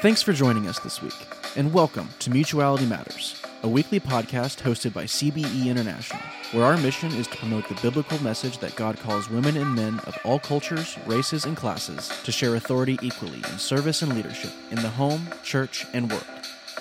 Thanks 0.00 0.22
for 0.22 0.32
joining 0.32 0.68
us 0.68 0.78
this 0.78 1.02
week, 1.02 1.26
and 1.56 1.72
welcome 1.74 2.08
to 2.20 2.30
Mutuality 2.30 2.86
Matters, 2.86 3.42
a 3.64 3.68
weekly 3.68 3.98
podcast 3.98 4.62
hosted 4.62 4.94
by 4.94 5.02
CBE 5.02 5.66
International, 5.66 6.22
where 6.52 6.66
our 6.66 6.76
mission 6.76 7.10
is 7.14 7.26
to 7.26 7.36
promote 7.36 7.68
the 7.68 7.74
biblical 7.82 8.22
message 8.22 8.58
that 8.58 8.76
God 8.76 8.96
calls 9.00 9.28
women 9.28 9.56
and 9.56 9.74
men 9.74 9.98
of 10.06 10.16
all 10.24 10.38
cultures, 10.38 10.96
races, 11.04 11.46
and 11.46 11.56
classes 11.56 12.12
to 12.22 12.30
share 12.30 12.54
authority 12.54 12.96
equally 13.02 13.38
in 13.38 13.58
service 13.58 14.02
and 14.02 14.14
leadership 14.14 14.52
in 14.70 14.76
the 14.76 14.88
home, 14.88 15.26
church, 15.42 15.84
and 15.92 16.08
world. 16.08 16.24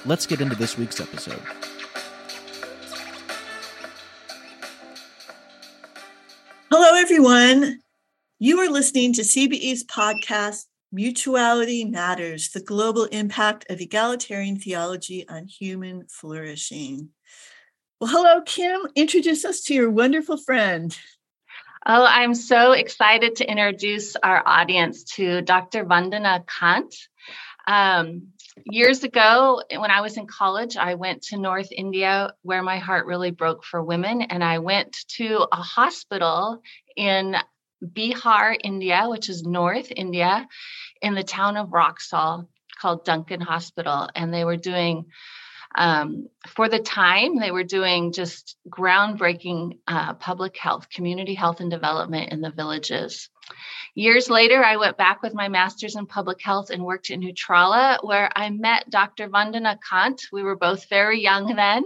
Let's 0.05 0.27
get 0.27 0.39
into 0.39 0.55
this 0.55 0.77
week's 0.77 1.01
episode. 1.01 1.41
Hello, 6.69 6.95
everyone. 6.95 7.79
You 8.37 8.59
are 8.59 8.69
listening 8.69 9.13
to 9.13 9.23
CBE's 9.23 9.83
podcast, 9.85 10.67
Mutuality 10.91 11.83
Matters 11.83 12.49
The 12.49 12.61
Global 12.61 13.05
Impact 13.05 13.65
of 13.69 13.81
Egalitarian 13.81 14.57
Theology 14.57 15.27
on 15.27 15.45
Human 15.45 16.07
Flourishing. 16.07 17.09
Well, 17.99 18.09
hello, 18.09 18.41
Kim. 18.41 18.81
Introduce 18.95 19.43
us 19.43 19.61
to 19.63 19.73
your 19.73 19.89
wonderful 19.89 20.37
friend. 20.37 20.97
Oh, 21.85 22.05
I'm 22.07 22.33
so 22.33 22.71
excited 22.71 23.35
to 23.37 23.49
introduce 23.49 24.15
our 24.15 24.41
audience 24.45 25.03
to 25.15 25.41
Dr. 25.41 25.83
Vandana 25.83 26.45
Kant. 26.47 26.95
Um, 27.67 28.29
years 28.65 29.03
ago, 29.03 29.61
when 29.69 29.91
I 29.91 29.99
was 29.99 30.15
in 30.15 30.25
college, 30.25 30.77
I 30.77 30.95
went 30.95 31.23
to 31.23 31.37
North 31.37 31.69
India 31.71 32.33
where 32.43 32.63
my 32.63 32.77
heart 32.77 33.05
really 33.05 33.31
broke 33.31 33.65
for 33.65 33.83
women. 33.83 34.21
And 34.21 34.41
I 34.41 34.59
went 34.59 34.95
to 35.17 35.47
a 35.51 35.57
hospital 35.57 36.61
in 36.95 37.35
Bihar, 37.83 38.55
India, 38.63 39.05
which 39.07 39.29
is 39.29 39.43
North 39.43 39.91
India, 39.95 40.47
in 41.01 41.13
the 41.13 41.23
town 41.23 41.57
of 41.57 41.69
Raxaul 41.69 42.47
called 42.79 43.05
Duncan 43.05 43.41
Hospital. 43.41 44.09
And 44.15 44.33
they 44.33 44.43
were 44.43 44.57
doing, 44.57 45.05
um, 45.75 46.27
for 46.47 46.69
the 46.69 46.79
time, 46.79 47.39
they 47.39 47.51
were 47.51 47.63
doing 47.63 48.11
just 48.11 48.57
groundbreaking 48.69 49.79
uh, 49.87 50.13
public 50.15 50.57
health, 50.57 50.89
community 50.89 51.33
health 51.33 51.59
and 51.59 51.71
development 51.71 52.31
in 52.31 52.41
the 52.41 52.51
villages. 52.51 53.29
Years 53.95 54.29
later, 54.29 54.63
I 54.63 54.77
went 54.77 54.97
back 54.97 55.23
with 55.23 55.33
my 55.33 55.47
master's 55.47 55.95
in 55.95 56.05
public 56.05 56.41
health 56.41 56.69
and 56.69 56.83
worked 56.83 57.09
in 57.09 57.21
Utraula, 57.21 57.99
where 58.03 58.29
I 58.35 58.49
met 58.49 58.89
Dr. 58.89 59.27
Vandana 59.29 59.77
Kant. 59.89 60.27
We 60.31 60.43
were 60.43 60.55
both 60.55 60.87
very 60.89 61.21
young 61.21 61.55
then. 61.55 61.85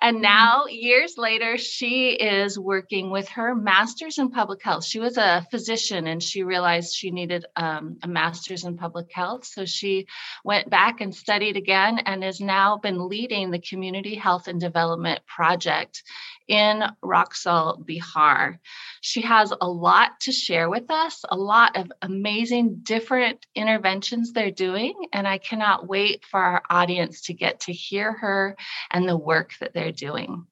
And 0.00 0.16
mm-hmm. 0.16 0.22
now, 0.22 0.66
years 0.66 1.14
later, 1.16 1.56
she 1.58 2.10
is 2.10 2.58
working 2.58 3.10
with 3.10 3.28
her 3.30 3.54
master's 3.54 4.18
in 4.18 4.30
public 4.30 4.62
health. 4.62 4.84
She 4.84 5.00
was 5.00 5.16
a 5.16 5.46
physician 5.50 6.06
and 6.06 6.22
she 6.22 6.42
realized 6.42 6.94
she 6.94 7.10
needed 7.10 7.46
um, 7.56 7.98
a 8.02 8.08
master's 8.08 8.64
in 8.64 8.76
public 8.76 9.12
health. 9.12 9.44
So 9.44 9.64
she 9.64 10.06
went 10.44 10.68
back 10.70 11.00
and 11.00 11.14
studied 11.14 11.56
again 11.56 11.98
and 12.00 12.22
has 12.22 12.40
now 12.40 12.78
been 12.78 13.08
leading 13.08 13.50
the 13.50 13.58
Community 13.58 14.14
Health 14.14 14.48
and 14.48 14.60
Development 14.60 15.20
Project 15.26 16.02
in 16.48 16.84
Raxaul, 17.02 17.84
Bihar. 17.84 18.58
She 19.00 19.22
has 19.22 19.52
a 19.58 19.68
lot 19.68 20.20
to 20.20 20.32
share 20.32 20.68
with 20.68 20.90
us, 20.90 21.24
a 21.28 21.36
lot 21.36 21.76
of 21.76 21.92
amazing 22.02 22.80
different 22.82 23.46
interventions 23.54 24.32
they're 24.32 24.50
doing. 24.50 24.94
And 25.12 25.26
I 25.26 25.38
cannot 25.38 25.86
wait 25.86 26.24
for 26.24 26.40
our 26.40 26.62
audience 26.68 27.22
to 27.22 27.34
get 27.34 27.60
to 27.60 27.72
hear 27.72 28.12
her 28.12 28.56
and 28.90 29.08
the 29.08 29.16
work 29.16 29.54
that 29.60 29.72
they're 29.72 29.92
doing. 29.92 30.46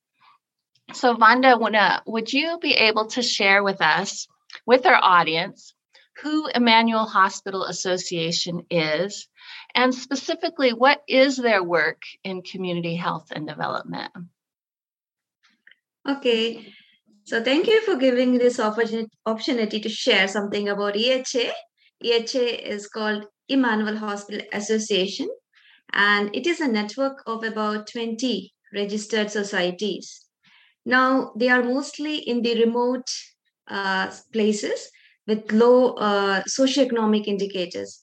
So, 0.95 1.15
Vanda, 1.15 1.59
would 2.07 2.33
you 2.33 2.59
be 2.61 2.75
able 2.75 3.07
to 3.09 3.23
share 3.23 3.63
with 3.63 3.81
us, 3.81 4.29
with 4.67 4.85
our 4.85 4.99
audience, 5.01 5.75
who 6.23 6.49
Emmanuel 6.49 7.07
Hospital 7.07 7.65
Association 7.65 8.67
is, 8.71 9.29
and 9.75 9.95
specifically, 9.95 10.75
what 10.75 11.03
is 11.09 11.37
their 11.37 11.63
work 11.63 12.03
in 12.23 12.43
community 12.43 12.95
health 12.95 13.33
and 13.35 13.49
development? 13.49 14.13
Okay. 16.09 16.73
So 17.25 17.43
thank 17.43 17.69
you 17.69 17.81
for 17.83 17.97
giving 17.97 18.39
this 18.39 18.59
opportunity 18.59 19.81
to 19.81 19.89
share 19.89 20.27
something 20.27 20.69
about 20.69 20.95
EHA. 20.95 21.53
EHA 22.05 22.59
is 22.63 22.89
called 22.89 23.27
Emmanuel 23.49 23.97
Hospital 23.97 24.45
Association, 24.53 25.29
and 25.93 26.35
it 26.35 26.47
is 26.49 26.61
a 26.61 26.67
network 26.67 27.23
of 27.27 27.45
about 27.45 27.87
20 27.87 28.53
registered 28.75 29.31
societies. 29.31 30.25
Now, 30.85 31.33
they 31.37 31.49
are 31.49 31.63
mostly 31.63 32.17
in 32.17 32.43
the 32.43 32.65
remote 32.65 33.09
uh, 33.69 34.11
places 34.33 34.91
with 35.29 35.53
low 35.53 35.93
uh, 35.95 36.43
socioeconomic 36.43 37.29
indicators. 37.29 38.01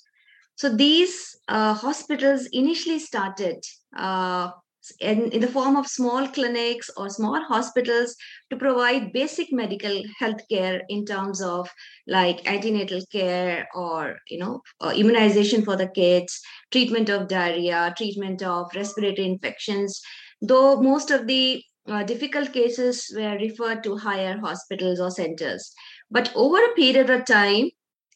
So 0.55 0.73
these 0.73 1.37
uh, 1.49 1.73
hospitals 1.73 2.47
initially 2.53 2.99
started 2.99 3.61
uh, 3.97 4.51
in, 4.99 5.31
in 5.31 5.41
the 5.41 5.47
form 5.47 5.75
of 5.75 5.87
small 5.87 6.27
clinics 6.27 6.89
or 6.97 7.09
small 7.09 7.41
hospitals 7.43 8.15
to 8.49 8.57
provide 8.57 9.13
basic 9.13 9.51
medical 9.51 10.01
health 10.19 10.41
care 10.49 10.81
in 10.89 11.05
terms 11.05 11.41
of 11.41 11.69
like 12.07 12.47
antenatal 12.49 13.01
care 13.11 13.67
or 13.73 14.17
you 14.27 14.37
know 14.37 14.61
uh, 14.81 14.93
immunization 14.95 15.63
for 15.63 15.75
the 15.75 15.87
kids 15.87 16.39
treatment 16.71 17.09
of 17.09 17.27
diarrhea 17.27 17.93
treatment 17.97 18.41
of 18.43 18.69
respiratory 18.75 19.27
infections. 19.27 20.01
Though 20.41 20.81
most 20.81 21.11
of 21.11 21.27
the 21.27 21.63
uh, 21.87 22.03
difficult 22.03 22.53
cases 22.53 23.11
were 23.15 23.37
referred 23.37 23.83
to 23.83 23.97
higher 23.97 24.37
hospitals 24.37 24.99
or 24.99 25.09
centers. 25.11 25.73
But 26.11 26.31
over 26.35 26.57
a 26.57 26.75
period 26.75 27.09
of 27.09 27.25
time 27.25 27.69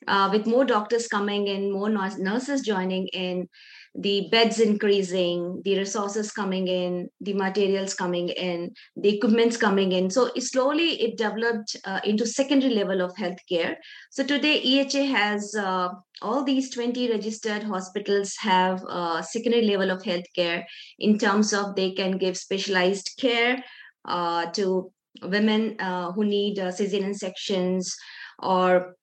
uh, 0.07 0.29
with 0.31 0.45
more 0.47 0.65
doctors 0.65 1.07
coming 1.07 1.47
in 1.47 1.71
more 1.71 1.89
nurses 1.89 2.61
joining 2.61 3.07
in 3.07 3.47
the 3.95 4.27
beds 4.31 4.59
increasing, 4.59 5.61
the 5.63 5.77
resources 5.77 6.31
coming 6.31 6.67
in, 6.67 7.09
the 7.21 7.33
materials 7.33 7.93
coming 7.93 8.29
in, 8.29 8.71
the 8.95 9.17
equipments 9.17 9.55
coming 9.55 9.91
in. 9.91 10.09
So 10.09 10.31
slowly 10.39 11.01
it 11.01 11.17
developed 11.17 11.75
uh, 11.85 11.99
into 12.03 12.25
secondary 12.25 12.73
level 12.73 13.01
of 13.01 13.13
healthcare. 13.15 13.75
So 14.09 14.23
today 14.23 14.61
EHA 14.65 15.09
has 15.11 15.53
uh, 15.55 15.89
all 16.21 16.43
these 16.43 16.73
20 16.73 17.11
registered 17.11 17.63
hospitals 17.63 18.35
have 18.39 18.83
uh, 18.89 19.21
secondary 19.21 19.65
level 19.67 19.91
of 19.91 20.01
healthcare 20.01 20.63
in 20.97 21.19
terms 21.19 21.53
of 21.53 21.75
they 21.75 21.91
can 21.91 22.17
give 22.17 22.35
specialized 22.35 23.11
care 23.19 23.63
uh, 24.05 24.47
to 24.51 24.91
women 25.21 25.75
uh, 25.79 26.11
who 26.13 26.25
need 26.25 26.57
cesarean 26.57 27.15
sections 27.15 27.95
or 28.39 28.95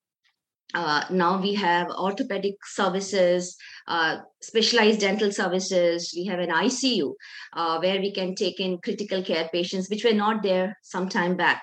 uh, 0.75 1.05
now 1.11 1.41
we 1.41 1.55
have 1.55 1.89
orthopedic 1.91 2.55
services, 2.65 3.57
uh, 3.89 4.19
specialized 4.41 5.01
dental 5.01 5.33
services. 5.33 6.13
We 6.15 6.27
have 6.27 6.39
an 6.39 6.51
ICU 6.51 7.13
uh, 7.55 7.79
where 7.79 8.01
we 8.01 8.13
can 8.13 8.35
take 8.35 8.61
in 8.61 8.79
critical 8.79 9.23
care 9.23 9.49
patients, 9.53 9.89
which 9.91 10.05
were 10.05 10.13
not 10.13 10.43
there 10.43 10.77
some 10.83 11.09
time 11.09 11.37
back, 11.37 11.63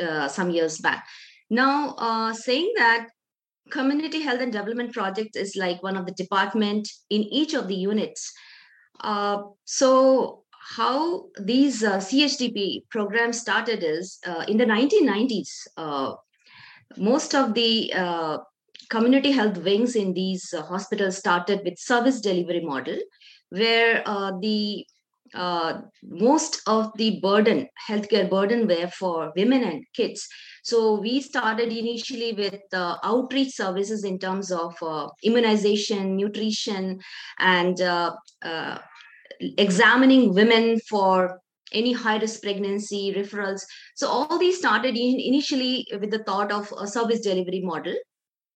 uh, 0.00 0.28
some 0.28 0.50
years 0.50 0.78
back. 0.78 1.06
Now, 1.50 1.94
uh, 1.98 2.32
saying 2.32 2.72
that 2.76 3.08
community 3.70 4.20
health 4.20 4.40
and 4.40 4.52
development 4.52 4.92
project 4.92 5.36
is 5.36 5.56
like 5.56 5.82
one 5.82 5.96
of 5.96 6.06
the 6.06 6.12
department 6.12 6.88
in 7.10 7.22
each 7.22 7.54
of 7.54 7.68
the 7.68 7.76
units. 7.76 8.32
Uh, 9.00 9.42
so 9.64 10.42
how 10.76 11.26
these 11.40 11.82
CHDP 11.82 12.88
programs 12.90 13.40
started 13.40 13.82
is 13.82 14.18
in 14.46 14.58
the 14.58 14.64
1990s 14.64 15.48
most 16.96 17.34
of 17.34 17.54
the 17.54 17.92
uh, 17.94 18.38
community 18.88 19.32
health 19.32 19.58
wings 19.58 19.96
in 19.96 20.12
these 20.12 20.52
uh, 20.52 20.62
hospitals 20.62 21.16
started 21.16 21.60
with 21.64 21.78
service 21.78 22.20
delivery 22.20 22.60
model 22.60 22.98
where 23.50 24.02
uh, 24.06 24.32
the 24.40 24.84
uh, 25.34 25.80
most 26.02 26.60
of 26.66 26.90
the 26.96 27.18
burden 27.20 27.66
healthcare 27.88 28.28
burden 28.28 28.66
were 28.68 28.88
for 28.88 29.32
women 29.34 29.64
and 29.64 29.82
kids. 29.94 30.28
So 30.62 31.00
we 31.00 31.22
started 31.22 31.72
initially 31.72 32.34
with 32.34 32.60
uh, 32.74 32.96
outreach 33.02 33.54
services 33.54 34.04
in 34.04 34.18
terms 34.18 34.52
of 34.52 34.74
uh, 34.82 35.08
immunization 35.22 36.16
nutrition 36.16 37.00
and 37.38 37.80
examining 39.40 40.34
women 40.34 40.78
for 40.80 41.40
any 41.72 41.92
high 41.92 42.18
risk 42.18 42.42
pregnancy 42.42 43.14
referrals. 43.16 43.62
So 43.96 44.08
all 44.08 44.38
these 44.38 44.58
started 44.58 44.96
in, 44.96 45.20
initially 45.20 45.86
with 46.00 46.10
the 46.10 46.24
thought 46.24 46.52
of 46.52 46.72
a 46.78 46.86
service 46.86 47.20
delivery 47.20 47.62
model. 47.62 47.94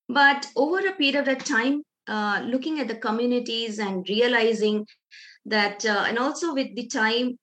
But 0.09 0.47
over 0.57 0.79
a 0.87 0.93
period 0.93 1.29
of 1.29 1.45
time 1.45 1.83
uh, 2.09 2.43
looking 2.45 2.81
at 2.81 2.89
the 2.89 2.97
communities 2.97 3.79
and 3.79 4.09
realizing 4.09 4.87
that 5.45 5.85
uh, 5.85 6.05
and 6.07 6.19
also 6.19 6.55
with 6.55 6.75
the 6.77 6.87
time 6.87 7.39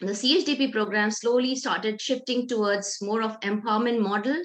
the 0.00 0.12
CHDP 0.12 0.72
program 0.72 1.10
slowly 1.10 1.56
started 1.56 2.00
shifting 2.00 2.46
towards 2.46 2.98
more 3.00 3.22
of 3.22 3.40
empowerment 3.40 3.98
model 4.00 4.36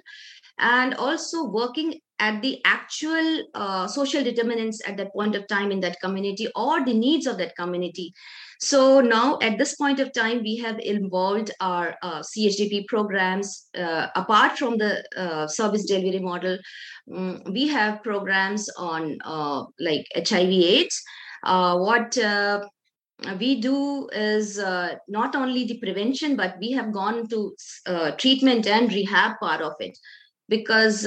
and 0.59 0.93
also 0.93 1.43
working 1.43 1.99
at 2.19 2.41
the 2.41 2.61
actual 2.63 3.43
uh, 3.55 3.87
social 3.87 4.23
determinants 4.23 4.81
at 4.87 4.95
that 4.95 5.11
point 5.13 5.35
of 5.35 5.47
time 5.47 5.71
in 5.71 5.81
that 5.81 5.99
community 5.99 6.47
or 6.55 6.85
the 6.85 6.93
needs 6.93 7.27
of 7.27 7.37
that 7.37 7.55
community 7.57 8.13
so 8.61 9.01
now 9.01 9.39
at 9.41 9.57
this 9.57 9.75
point 9.75 9.99
of 9.99 10.13
time, 10.13 10.43
we 10.43 10.57
have 10.57 10.77
involved 10.79 11.49
our 11.59 11.95
uh, 12.03 12.19
CHDP 12.19 12.87
programs. 12.87 13.67
Uh, 13.75 14.07
apart 14.15 14.57
from 14.57 14.77
the 14.77 15.03
uh, 15.17 15.47
service 15.47 15.85
delivery 15.85 16.19
model, 16.19 16.59
um, 17.11 17.41
we 17.51 17.67
have 17.67 18.03
programs 18.03 18.69
on 18.77 19.17
uh, 19.25 19.63
like 19.79 20.05
HIV 20.15 20.49
AIDS, 20.49 21.01
uh, 21.43 21.75
what 21.79 22.15
uh, 22.19 22.61
we 23.39 23.59
do 23.59 24.07
is 24.13 24.57
not 25.07 25.35
only 25.35 25.65
the 25.65 25.79
prevention, 25.79 26.35
but 26.35 26.55
we 26.59 26.71
have 26.71 26.91
gone 26.91 27.27
to 27.29 27.55
treatment 28.17 28.67
and 28.67 28.93
rehab 28.93 29.37
part 29.39 29.61
of 29.61 29.73
it 29.79 29.97
because 30.49 31.05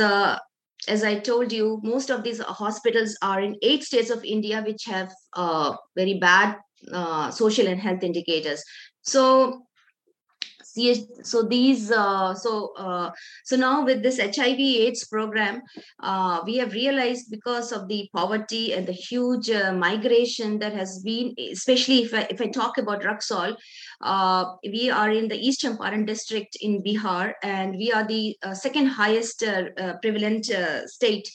as 0.87 1.03
I 1.03 1.19
told 1.19 1.53
you, 1.53 1.81
most 1.83 2.11
of 2.11 2.23
these 2.23 2.41
hospitals 2.41 3.17
are 3.23 3.41
in 3.41 3.57
eight 3.63 3.85
states 3.85 4.11
of 4.11 4.25
India, 4.25 4.63
which 4.67 4.85
have 4.85 5.13
uh, 5.35 5.77
very 5.97 6.19
bad 6.19 6.57
uh, 6.93 7.31
social 7.31 7.67
and 7.67 7.81
health 7.81 8.03
indicators. 8.03 8.63
So 9.03 9.65
so 11.23 11.43
these 11.43 11.91
uh, 11.91 12.35
so 12.35 12.73
uh, 12.77 13.11
so 13.45 13.57
now 13.57 13.85
with 13.85 14.03
this 14.03 14.19
hiv 14.19 14.59
aids 14.59 15.07
program 15.07 15.63
uh, 16.01 16.41
we 16.45 16.57
have 16.57 16.73
realized 16.73 17.31
because 17.31 17.71
of 17.71 17.87
the 17.89 18.09
poverty 18.13 18.73
and 18.73 18.87
the 18.87 18.93
huge 18.93 19.51
uh, 19.51 19.73
migration 19.73 20.59
that 20.59 20.73
has 20.73 21.01
been 21.01 21.35
especially 21.53 22.03
if 22.03 22.15
i, 22.15 22.27
if 22.31 22.41
I 22.41 22.49
talk 22.49 22.79
about 22.79 23.03
Raxaul, 23.03 23.57
uh, 24.01 24.45
we 24.65 24.91
are 24.91 25.11
in 25.11 25.29
the 25.29 25.37
east 25.37 25.63
champaran 25.63 26.07
district 26.07 26.57
in 26.61 26.83
bihar 26.83 27.35
and 27.43 27.77
we 27.77 27.93
are 27.93 28.07
the 28.07 28.37
second 28.53 28.87
highest 28.87 29.45
prevalent 30.03 30.47
state 30.87 31.29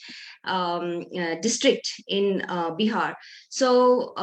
um, 0.43 1.05
district 1.41 1.87
in 2.07 2.41
bihar 2.79 3.13
so 3.49 4.13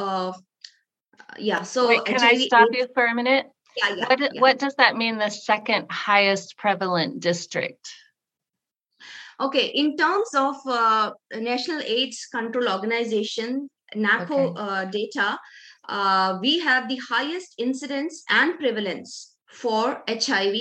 yeah 1.39 1.63
so 1.63 1.89
Wait, 1.89 2.05
can 2.05 2.23
i 2.23 2.35
stop 2.37 2.69
you 2.73 2.87
for 2.95 3.07
a 3.07 3.15
minute 3.15 3.47
yeah, 3.77 3.95
yeah, 3.95 4.09
what, 4.09 4.21
yeah. 4.21 4.41
what 4.41 4.59
does 4.59 4.75
that 4.77 4.97
mean, 4.97 5.19
the 5.19 5.31
second 5.31 5.87
highest 5.91 6.57
prevalent 6.57 7.21
district? 7.21 7.93
Okay, 9.39 9.67
in 9.67 9.97
terms 9.97 10.31
of 10.35 10.57
uh, 10.67 11.13
National 11.35 11.83
AIDS 11.83 12.27
Control 12.33 12.71
Organization, 12.71 13.69
NACO 13.95 14.35
okay. 14.35 14.61
uh, 14.61 14.85
data, 14.87 15.39
uh, 15.89 16.39
we 16.41 16.59
have 16.61 16.89
the 16.89 16.99
highest 17.09 17.55
incidence 17.59 18.25
and 18.31 18.59
prevalence 18.59 19.35
for 19.51 20.03
HIV 20.09 20.57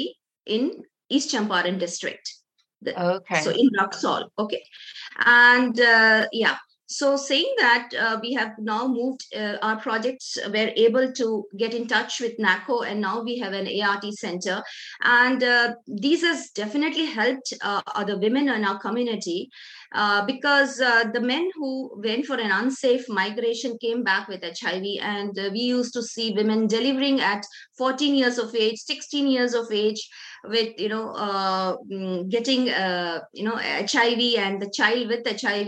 in 0.46 0.84
East 1.10 1.34
Champaran 1.34 1.80
district. 1.80 2.34
Okay. 2.86 3.42
So 3.42 3.52
in 3.52 3.70
Raxaul. 3.80 4.28
Okay. 4.38 4.64
And 5.18 5.80
uh, 5.80 6.28
yeah, 6.34 6.58
so 6.88 7.18
saying 7.18 7.54
that 7.58 7.90
uh, 8.00 8.20
we 8.22 8.34
have 8.34 8.54
now 8.60 8.88
moved 8.88 9.26
uh, 9.36 9.58
our 9.62 9.80
projects 9.80 10.38
we're 10.54 10.72
able 10.76 11.12
to 11.14 11.46
get 11.58 11.74
in 11.74 11.88
touch 11.88 12.20
with 12.20 12.38
naco 12.38 12.82
and 12.82 13.02
now 13.02 13.22
we 13.24 13.40
have 13.40 13.54
an 13.54 13.68
art 13.82 14.06
center. 14.14 14.62
And 15.02 15.44
uh, 15.44 15.76
these 15.88 16.22
has 16.22 16.50
definitely 16.52 17.06
helped 17.06 17.54
uh, 17.62 17.82
other 17.96 18.20
women 18.20 18.50
in 18.50 18.66
our 18.66 18.80
community 18.80 19.50
uh, 19.94 20.26
because 20.26 20.80
uh, 20.80 21.06
the 21.14 21.22
men 21.22 21.50
who 21.56 21.92
went 22.04 22.26
for 22.26 22.36
an 22.36 22.52
unsafe 22.52 23.08
migration 23.10 23.78
came 23.80 24.04
back 24.04 24.28
with 24.28 24.44
hiv 24.44 24.84
and 25.02 25.32
we 25.52 25.60
used 25.60 25.94
to 25.94 26.04
see 26.04 26.34
women 26.34 26.68
delivering 26.68 27.22
at 27.22 27.46
14 27.78 28.16
years 28.16 28.38
of 28.38 28.54
age 28.56 28.78
16 28.80 29.28
years 29.28 29.54
of 29.54 29.72
age 29.72 30.10
with 30.46 30.80
you 30.80 30.90
know 30.90 31.14
mm, 31.92 32.30
getting 32.30 32.68
you 33.34 33.44
know 33.44 33.56
hiv 33.56 34.22
and 34.38 34.62
the 34.62 34.70
child 34.74 35.08
with 35.08 35.26
hiv 35.42 35.68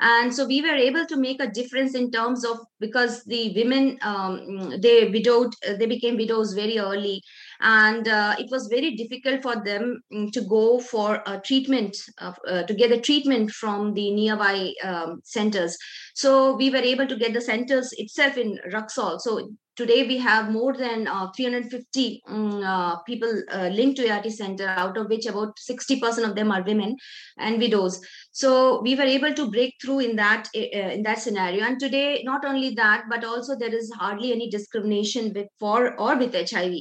and 0.00 0.34
so 0.34 0.46
we 0.46 0.60
were 0.60 0.74
able 0.74 1.06
to 1.06 1.16
make 1.16 1.40
a 1.40 1.50
difference 1.50 1.94
in 1.94 2.10
terms 2.10 2.44
of 2.44 2.58
because 2.80 3.24
the 3.24 3.52
women 3.54 3.98
um, 4.02 4.80
they 4.80 5.08
widowed 5.08 5.54
they 5.78 5.86
became 5.86 6.16
widows 6.16 6.52
very 6.52 6.78
early 6.78 7.22
and 7.60 8.08
uh, 8.08 8.34
it 8.38 8.50
was 8.50 8.66
very 8.66 8.94
difficult 8.96 9.42
for 9.42 9.56
them 9.64 10.00
mm, 10.12 10.30
to 10.32 10.42
go 10.42 10.78
for 10.78 11.22
a 11.26 11.40
treatment 11.40 11.96
uh, 12.18 12.32
to 12.64 12.74
get 12.74 12.92
a 12.92 13.00
treatment 13.00 13.50
from 13.50 13.94
the 13.94 14.10
nearby 14.12 14.72
um, 14.82 15.20
centers 15.24 15.76
so 16.14 16.56
we 16.56 16.70
were 16.70 16.76
able 16.76 17.06
to 17.06 17.16
get 17.16 17.32
the 17.32 17.40
centers 17.40 17.92
itself 17.92 18.36
in 18.36 18.58
Raxaul. 18.72 19.20
so 19.20 19.48
today 19.76 20.06
we 20.06 20.18
have 20.18 20.50
more 20.50 20.72
than 20.76 21.06
uh, 21.06 21.30
350 21.36 22.22
um, 22.26 22.62
uh, 22.62 22.98
people 23.02 23.42
uh, 23.52 23.68
linked 23.68 23.96
to 23.98 24.08
ART 24.08 24.30
Center, 24.30 24.68
out 24.68 24.96
of 24.96 25.08
which 25.08 25.26
about 25.26 25.56
60% 25.56 26.28
of 26.28 26.34
them 26.34 26.50
are 26.50 26.62
women 26.62 26.96
and 27.38 27.58
widows. 27.58 28.00
So 28.32 28.80
we 28.82 28.94
were 28.94 29.02
able 29.02 29.34
to 29.34 29.50
break 29.50 29.74
through 29.82 30.00
in 30.00 30.16
that 30.16 30.48
uh, 30.54 30.60
in 30.60 31.02
that 31.02 31.20
scenario. 31.20 31.64
And 31.64 31.78
today, 31.78 32.22
not 32.24 32.44
only 32.44 32.70
that, 32.74 33.04
but 33.08 33.24
also 33.24 33.56
there 33.56 33.74
is 33.74 33.92
hardly 33.92 34.32
any 34.32 34.48
discrimination 34.48 35.32
with 35.34 35.48
for 35.58 35.98
or 35.98 36.16
with 36.16 36.34
HIV. 36.34 36.74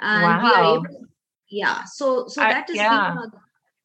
And 0.00 0.22
wow. 0.22 0.42
we 0.42 0.50
are 0.50 0.76
able, 0.76 1.06
yeah. 1.48 1.84
So 1.84 2.26
so 2.28 2.40
that 2.40 2.70
is 2.70 2.76
yeah. 2.76 3.14
Been, 3.14 3.30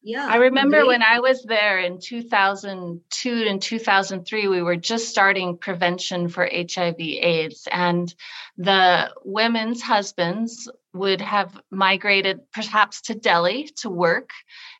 yeah 0.02 0.26
i 0.30 0.36
remember 0.36 0.78
great. 0.78 0.88
when 0.88 1.02
i 1.02 1.20
was 1.20 1.42
there 1.44 1.78
in 1.80 1.98
2002 1.98 3.44
and 3.48 3.62
2003 3.62 4.48
we 4.48 4.62
were 4.62 4.76
just 4.76 5.08
starting 5.08 5.56
prevention 5.56 6.28
for 6.28 6.48
hiv 6.52 6.96
aids 6.98 7.66
and 7.70 8.14
the 8.58 9.10
women's 9.24 9.82
husbands 9.82 10.68
would 10.94 11.20
have 11.20 11.60
migrated 11.70 12.40
perhaps 12.52 13.02
to 13.02 13.14
delhi 13.14 13.68
to 13.76 13.90
work 13.90 14.30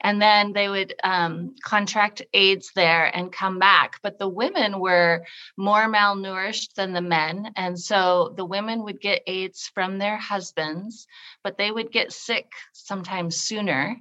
and 0.00 0.20
then 0.20 0.52
they 0.52 0.68
would 0.68 0.94
um, 1.04 1.54
contract 1.62 2.22
aids 2.32 2.70
there 2.74 3.14
and 3.14 3.32
come 3.32 3.58
back 3.58 3.98
but 4.02 4.18
the 4.18 4.28
women 4.28 4.80
were 4.80 5.24
more 5.58 5.92
malnourished 5.92 6.72
than 6.74 6.92
the 6.92 7.02
men 7.02 7.52
and 7.56 7.78
so 7.78 8.32
the 8.36 8.44
women 8.44 8.82
would 8.82 9.00
get 9.00 9.22
aids 9.26 9.70
from 9.74 9.98
their 9.98 10.16
husbands 10.16 11.06
but 11.44 11.58
they 11.58 11.70
would 11.70 11.92
get 11.92 12.12
sick 12.12 12.50
sometimes 12.72 13.36
sooner 13.36 13.96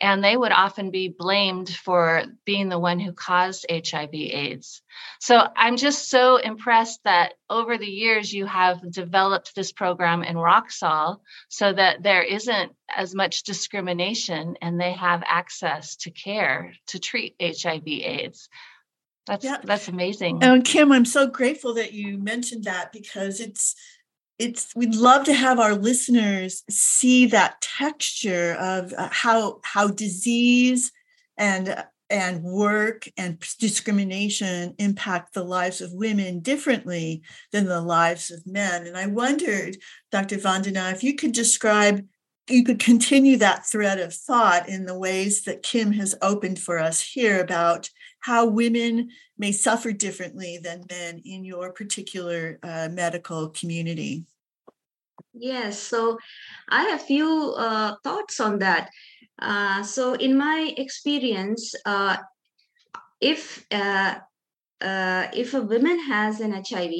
and 0.00 0.22
they 0.22 0.36
would 0.36 0.52
often 0.52 0.90
be 0.90 1.08
blamed 1.08 1.70
for 1.70 2.24
being 2.44 2.68
the 2.68 2.78
one 2.78 3.00
who 3.00 3.12
caused 3.12 3.66
HIV 3.70 4.10
AIDS. 4.12 4.82
So 5.20 5.48
I'm 5.56 5.76
just 5.76 6.10
so 6.10 6.36
impressed 6.36 7.00
that 7.04 7.34
over 7.48 7.78
the 7.78 7.86
years 7.86 8.32
you 8.32 8.46
have 8.46 8.90
developed 8.90 9.54
this 9.54 9.72
program 9.72 10.22
in 10.22 10.36
Raxaul 10.36 11.20
so 11.48 11.72
that 11.72 12.02
there 12.02 12.22
isn't 12.22 12.72
as 12.94 13.14
much 13.14 13.44
discrimination 13.44 14.56
and 14.60 14.78
they 14.78 14.92
have 14.92 15.22
access 15.26 15.96
to 15.96 16.10
care 16.10 16.74
to 16.88 16.98
treat 16.98 17.34
HIV 17.40 17.86
AIDS. 17.86 18.48
That's 19.26 19.44
yeah. 19.44 19.58
that's 19.64 19.88
amazing. 19.88 20.42
And 20.42 20.64
Kim, 20.64 20.92
I'm 20.92 21.04
so 21.04 21.26
grateful 21.26 21.74
that 21.74 21.92
you 21.92 22.16
mentioned 22.16 22.64
that 22.64 22.92
because 22.92 23.40
it's 23.40 23.74
it's 24.38 24.74
we'd 24.76 24.94
love 24.94 25.24
to 25.24 25.34
have 25.34 25.58
our 25.58 25.74
listeners 25.74 26.62
see 26.68 27.26
that 27.26 27.60
texture 27.60 28.56
of 28.60 28.92
uh, 28.92 29.08
how 29.10 29.60
how 29.64 29.88
disease 29.88 30.92
and 31.36 31.84
and 32.08 32.42
work 32.42 33.08
and 33.16 33.42
discrimination 33.58 34.74
impact 34.78 35.34
the 35.34 35.42
lives 35.42 35.80
of 35.80 35.92
women 35.92 36.40
differently 36.40 37.22
than 37.50 37.66
the 37.66 37.80
lives 37.80 38.30
of 38.30 38.46
men. 38.46 38.86
And 38.86 38.96
i 38.96 39.06
wondered 39.06 39.76
dr 40.12 40.36
vandana 40.36 40.92
if 40.92 41.02
you 41.02 41.14
could 41.14 41.32
describe 41.32 42.06
you 42.48 42.62
could 42.62 42.78
continue 42.78 43.36
that 43.38 43.66
thread 43.66 43.98
of 43.98 44.14
thought 44.14 44.68
in 44.68 44.86
the 44.86 44.98
ways 44.98 45.44
that 45.44 45.62
kim 45.62 45.92
has 45.92 46.14
opened 46.20 46.58
for 46.58 46.78
us 46.78 47.00
here 47.00 47.40
about 47.40 47.88
how 48.26 48.44
women 48.44 49.08
may 49.38 49.52
suffer 49.52 49.92
differently 49.92 50.58
than 50.60 50.84
men 50.90 51.22
in 51.24 51.44
your 51.44 51.72
particular 51.72 52.58
uh, 52.64 52.88
medical 52.90 53.50
community. 53.50 54.24
Yes, 55.32 55.78
so 55.78 56.18
I 56.68 56.82
have 56.90 57.02
few 57.02 57.54
uh, 57.56 57.94
thoughts 58.02 58.40
on 58.40 58.58
that. 58.58 58.90
Uh, 59.40 59.84
so, 59.84 60.14
in 60.14 60.36
my 60.36 60.74
experience, 60.76 61.72
uh, 61.84 62.16
if 63.20 63.64
uh, 63.70 64.16
uh, 64.80 65.26
if 65.32 65.54
a 65.54 65.62
woman 65.62 65.98
has 66.08 66.40
an 66.40 66.52
HIV, 66.52 66.94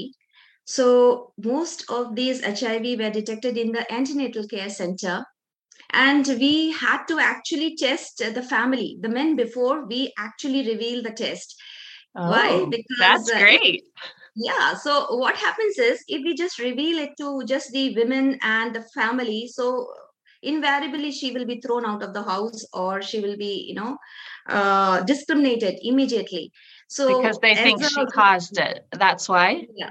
so 0.64 1.32
most 1.38 1.90
of 1.90 2.14
these 2.14 2.44
HIV 2.44 3.00
were 3.00 3.10
detected 3.10 3.56
in 3.56 3.72
the 3.72 3.90
antenatal 3.92 4.46
care 4.46 4.70
center, 4.70 5.24
and 5.90 6.26
we 6.26 6.72
had 6.72 7.04
to 7.06 7.18
actually 7.18 7.76
test 7.76 8.18
the 8.18 8.42
family 8.42 8.98
the 9.00 9.08
men 9.08 9.36
before 9.36 9.86
we 9.86 10.12
actually 10.18 10.66
reveal 10.66 11.02
the 11.02 11.10
test. 11.10 11.56
Oh, 12.14 12.30
why 12.30 12.66
because 12.70 12.98
that's 12.98 13.30
uh, 13.30 13.38
great. 13.38 13.84
Yeah 14.34 14.74
so 14.74 15.16
what 15.16 15.36
happens 15.36 15.78
is 15.78 16.02
if 16.08 16.22
we 16.22 16.34
just 16.34 16.58
reveal 16.58 16.98
it 16.98 17.10
to 17.18 17.44
just 17.46 17.72
the 17.72 17.94
women 17.94 18.38
and 18.42 18.74
the 18.74 18.82
family 18.94 19.48
so 19.48 19.88
invariably 20.42 21.10
she 21.10 21.32
will 21.32 21.46
be 21.46 21.60
thrown 21.60 21.86
out 21.86 22.02
of 22.02 22.12
the 22.12 22.22
house 22.22 22.64
or 22.72 23.00
she 23.00 23.20
will 23.20 23.36
be 23.36 23.66
you 23.68 23.74
know 23.74 23.96
uh, 24.48 25.00
discriminated 25.02 25.78
immediately. 25.82 26.52
So 26.88 27.16
because 27.18 27.38
they 27.38 27.54
think 27.54 27.82
a, 27.82 27.88
she 27.88 28.06
caused 28.06 28.58
it. 28.58 28.86
That's 28.92 29.28
why? 29.28 29.66
Yeah. 29.74 29.90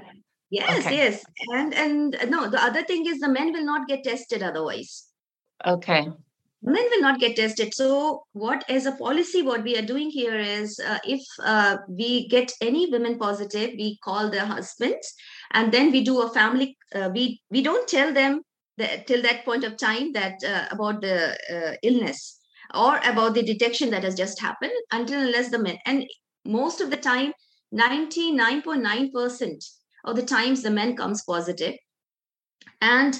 Yes 0.50 0.86
okay. 0.86 0.96
yes. 0.96 1.24
And 1.52 1.74
and 1.74 2.16
no 2.28 2.48
the 2.48 2.62
other 2.62 2.84
thing 2.84 3.06
is 3.06 3.18
the 3.18 3.28
men 3.28 3.52
will 3.52 3.64
not 3.64 3.88
get 3.88 4.04
tested 4.04 4.42
otherwise 4.42 5.05
Okay. 5.64 6.08
Men 6.62 6.84
will 6.90 7.00
not 7.00 7.20
get 7.20 7.36
tested. 7.36 7.74
So, 7.74 8.24
what 8.32 8.64
as 8.68 8.86
a 8.86 8.92
policy, 8.92 9.42
what 9.42 9.62
we 9.62 9.76
are 9.76 9.82
doing 9.82 10.10
here 10.10 10.36
is 10.36 10.80
uh, 10.80 10.98
if 11.04 11.20
uh, 11.44 11.76
we 11.88 12.28
get 12.28 12.50
any 12.60 12.90
women 12.90 13.18
positive, 13.18 13.70
we 13.76 13.98
call 14.02 14.30
their 14.30 14.46
husbands, 14.46 15.14
and 15.52 15.70
then 15.70 15.92
we 15.92 16.02
do 16.02 16.22
a 16.22 16.32
family. 16.32 16.76
Uh, 16.94 17.10
we 17.12 17.40
we 17.50 17.62
don't 17.62 17.86
tell 17.86 18.12
them 18.12 18.42
that, 18.78 19.06
till 19.06 19.22
that 19.22 19.44
point 19.44 19.64
of 19.64 19.76
time 19.76 20.12
that 20.14 20.42
uh, 20.44 20.66
about 20.70 21.02
the 21.02 21.38
uh, 21.54 21.76
illness 21.82 22.40
or 22.74 22.98
about 23.04 23.34
the 23.34 23.42
detection 23.42 23.90
that 23.90 24.02
has 24.02 24.16
just 24.16 24.40
happened 24.40 24.72
until 24.90 25.20
unless 25.20 25.50
the 25.50 25.58
men 25.58 25.78
and 25.86 26.04
most 26.44 26.80
of 26.80 26.90
the 26.90 26.96
time, 26.96 27.32
ninety 27.70 28.32
nine 28.32 28.62
point 28.62 28.82
nine 28.82 29.12
percent 29.12 29.64
of 30.04 30.16
the 30.16 30.22
times 30.22 30.62
the 30.62 30.70
men 30.70 30.96
comes 30.96 31.22
positive 31.24 31.74
and 32.80 33.18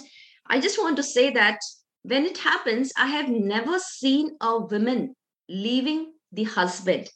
i 0.49 0.61
just 0.61 0.79
want 0.79 0.97
to 0.97 1.03
say 1.03 1.31
that 1.31 1.59
when 2.07 2.25
it 2.25 2.39
happens 2.39 2.93
i 2.97 3.07
have 3.07 3.29
never 3.29 3.79
seen 3.79 4.31
a 4.41 4.59
woman 4.59 5.15
leaving 5.49 6.13
the 6.33 6.45
husband. 6.45 7.09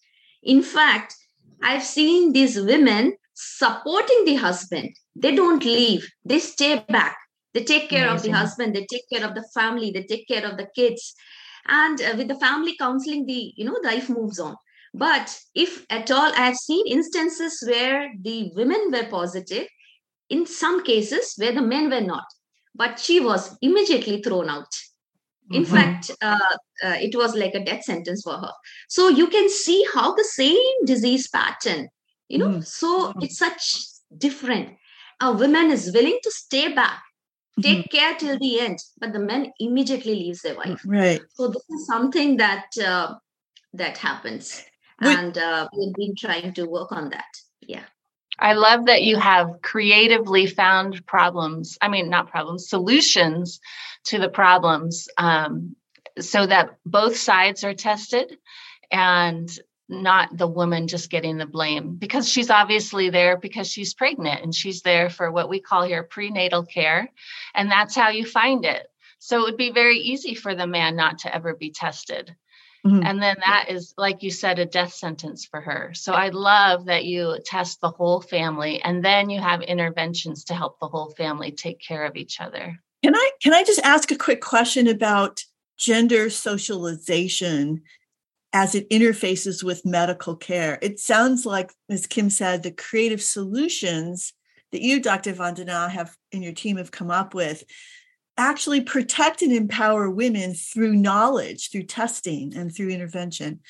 In 0.43 0.63
fact 0.63 1.15
i've 1.63 1.83
seen 1.83 2.33
these 2.33 2.59
women 2.59 3.15
supporting 3.35 4.25
the 4.25 4.35
husband. 4.37 4.91
They 5.17 5.35
don't 5.35 5.65
leave. 5.65 6.07
They 6.25 6.39
stay 6.39 6.85
back. 6.89 7.17
They 7.55 7.65
take 7.65 7.89
care 7.89 8.09
Amazing. 8.09 8.17
of 8.17 8.23
the 8.23 8.39
husband. 8.39 8.77
They 8.77 8.87
take 8.91 9.09
care 9.13 9.27
of 9.27 9.35
the 9.35 9.47
family. 9.55 9.91
They 9.91 10.03
take 10.05 10.29
care 10.29 10.45
of 10.47 10.57
the 10.57 10.69
kids. 10.75 11.15
And 11.67 12.01
uh, 12.01 12.15
with 12.17 12.29
the 12.29 12.39
family 12.39 12.77
counseling 12.79 13.27
the 13.27 13.53
you 13.57 13.65
know 13.65 13.79
life 13.83 14.09
moves 14.09 14.39
on. 14.39 14.57
But 14.93 15.39
if 15.55 15.87
at 15.91 16.11
all 16.11 16.33
i 16.35 16.47
have 16.47 16.57
seen 16.57 16.87
instances 16.87 17.63
where 17.67 18.11
the 18.21 18.51
women 18.55 18.91
were 18.93 19.09
positive 19.11 19.67
in 20.29 20.47
some 20.47 20.83
cases 20.85 21.35
where 21.37 21.53
the 21.53 21.63
men 21.63 21.91
were 21.91 22.07
not 22.15 22.25
but 22.75 22.99
she 22.99 23.21
was 23.21 23.57
immediately 23.63 24.23
thrown 24.23 24.49
out. 24.49 24.73
In 25.51 25.65
mm-hmm. 25.65 25.75
fact 25.75 26.11
uh, 26.23 26.39
uh, 26.85 26.97
it 27.01 27.17
was 27.17 27.35
like 27.35 27.55
a 27.55 27.65
death 27.65 27.85
sentence 27.85 28.23
for 28.23 28.35
her. 28.35 28.53
So 28.89 29.09
you 29.09 29.27
can 29.27 29.49
see 29.49 29.85
how 29.93 30.15
the 30.15 30.25
same 30.25 30.85
disease 30.85 31.29
pattern 31.29 31.89
you 32.29 32.39
know? 32.39 32.49
Mm-hmm. 32.49 32.61
so 32.61 33.13
it's 33.21 33.37
such 33.37 33.85
different. 34.17 34.77
A 35.21 35.33
woman 35.33 35.71
is 35.71 35.93
willing 35.93 36.19
to 36.23 36.31
stay 36.31 36.73
back 36.73 37.03
take 37.61 37.79
mm-hmm. 37.79 37.97
care 37.97 38.15
till 38.15 38.39
the 38.39 38.61
end 38.61 38.79
but 39.01 39.13
the 39.13 39.19
man 39.19 39.53
immediately 39.59 40.15
leaves 40.15 40.41
their 40.41 40.57
wife. 40.57 40.81
Right. 40.87 41.21
So 41.35 41.49
this 41.49 41.65
is 41.69 41.87
something 41.87 42.39
that 42.39 42.67
uh, 42.83 43.15
that 43.75 43.99
happens. 43.99 44.65
And 45.03 45.37
uh, 45.37 45.67
we've 45.77 45.95
been 45.95 46.15
trying 46.17 46.53
to 46.55 46.65
work 46.65 46.93
on 46.93 47.11
that. 47.11 47.33
Yeah 47.61 47.85
I 48.41 48.55
love 48.55 48.87
that 48.87 49.03
you 49.03 49.17
have 49.17 49.61
creatively 49.63 50.47
found 50.47 51.05
problems. 51.07 51.77
I 51.83 51.89
mean, 51.89 52.09
not 52.09 52.31
problems, 52.31 52.69
solutions 52.69 53.61
to 54.05 54.19
the 54.19 54.31
problems 54.31 55.09
um, 55.19 55.77
so 56.19 56.47
that 56.47 56.77
both 56.87 57.17
sides 57.17 57.65
are 57.65 57.75
tested 57.75 58.39
and 58.91 59.51
not 59.89 60.37
the 60.37 60.47
woman 60.47 60.87
just 60.87 61.11
getting 61.11 61.37
the 61.37 61.47
blame 61.47 61.97
because 61.97 62.29
she's 62.29 62.49
obviously 62.49 63.11
there 63.11 63.37
because 63.37 63.69
she's 63.69 63.93
pregnant 63.93 64.43
and 64.43 64.55
she's 64.55 64.83
there 64.83 65.11
for 65.11 65.31
what 65.31 65.49
we 65.49 65.61
call 65.61 65.83
here 65.83 66.05
prenatal 66.05 66.65
care. 66.65 67.11
And 67.55 67.71
that's 67.71 67.95
how 67.95 68.09
you 68.09 68.25
find 68.25 68.65
it. 68.65 68.87
So 69.19 69.41
it 69.41 69.43
would 69.43 69.57
be 69.57 69.73
very 69.73 69.99
easy 69.99 70.35
for 70.35 70.55
the 70.55 70.67
man 70.67 70.97
not 70.97 71.19
to 71.21 71.35
ever 71.35 71.55
be 71.55 71.71
tested. 71.71 72.35
Mm-hmm. 72.87 73.05
And 73.05 73.23
then 73.23 73.37
that 73.45 73.67
is, 73.69 73.93
like 73.99 74.23
you 74.23 74.31
said, 74.31 74.59
a 74.59 74.65
death 74.65 74.95
sentence 74.95 75.45
for 75.45 75.61
her. 75.61 75.93
So 75.95 76.13
I 76.13 76.31
love 76.31 76.87
that 76.87 77.05
you 77.05 77.39
test 77.45 77.81
the 77.81 77.91
whole 77.91 78.21
family 78.21 78.83
and 78.83 79.05
then 79.05 79.29
you 79.29 79.41
have 79.41 79.61
interventions 79.61 80.45
to 80.45 80.55
help 80.55 80.81
the 80.81 80.89
whole 80.89 81.11
family 81.11 81.53
take 81.53 81.81
care 81.81 82.07
of 82.07 82.17
each 82.17 82.41
other. 82.41 82.79
Can 83.03 83.15
I 83.15 83.31
can 83.43 83.53
I 83.53 83.65
just 83.65 83.81
ask 83.83 84.11
a 84.11 84.17
quick 84.17 84.41
question 84.41 84.87
about 84.87 85.43
gender 85.79 86.31
socialization 86.31 87.83
as 88.53 88.75
it 88.75 88.89
interfaces 88.91 89.63
with 89.63 89.87
medical 89.87 90.37
care. 90.37 90.79
It 90.83 90.99
sounds 90.99 91.47
like, 91.47 91.73
as 91.89 92.07
Kim 92.07 92.31
said, 92.31 92.63
the 92.63 92.73
creative 92.73 93.23
solutions 93.23 94.33
that 94.73 94.83
you, 94.83 95.01
Dr. 95.01 95.33
Vandana, 95.33 95.89
have 95.89 96.17
in 96.33 96.43
your 96.43 96.53
team 96.53 96.77
have 96.77 96.91
come 96.91 97.11
up 97.11 97.35
with 97.35 97.65
actually 98.37 98.81
protect 98.81 99.43
and 99.43 99.53
empower 99.53 100.11
women 100.11 100.55
through 100.55 100.95
knowledge, 100.95 101.71
through 101.71 101.85
testing, 101.85 102.55
and 102.57 102.75
through 102.75 102.89
intervention. 102.89 103.61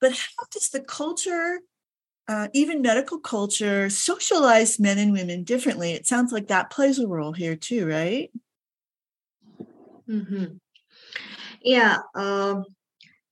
But 0.00 0.12
how 0.12 0.44
does 0.50 0.68
the 0.68 0.80
culture, 0.80 1.60
uh, 2.28 2.48
even 2.54 2.82
medical 2.82 3.18
culture, 3.18 3.90
socialize 3.90 4.78
men 4.78 4.98
and 4.98 5.12
women 5.12 5.44
differently? 5.44 5.92
It 5.92 6.06
sounds 6.06 6.32
like 6.32 6.48
that 6.48 6.70
plays 6.70 6.98
a 6.98 7.06
role 7.06 7.32
here 7.32 7.56
too, 7.56 7.86
right? 7.86 8.30
Mm-hmm. 10.08 10.56
Yeah. 11.62 11.98
Um, 12.14 12.64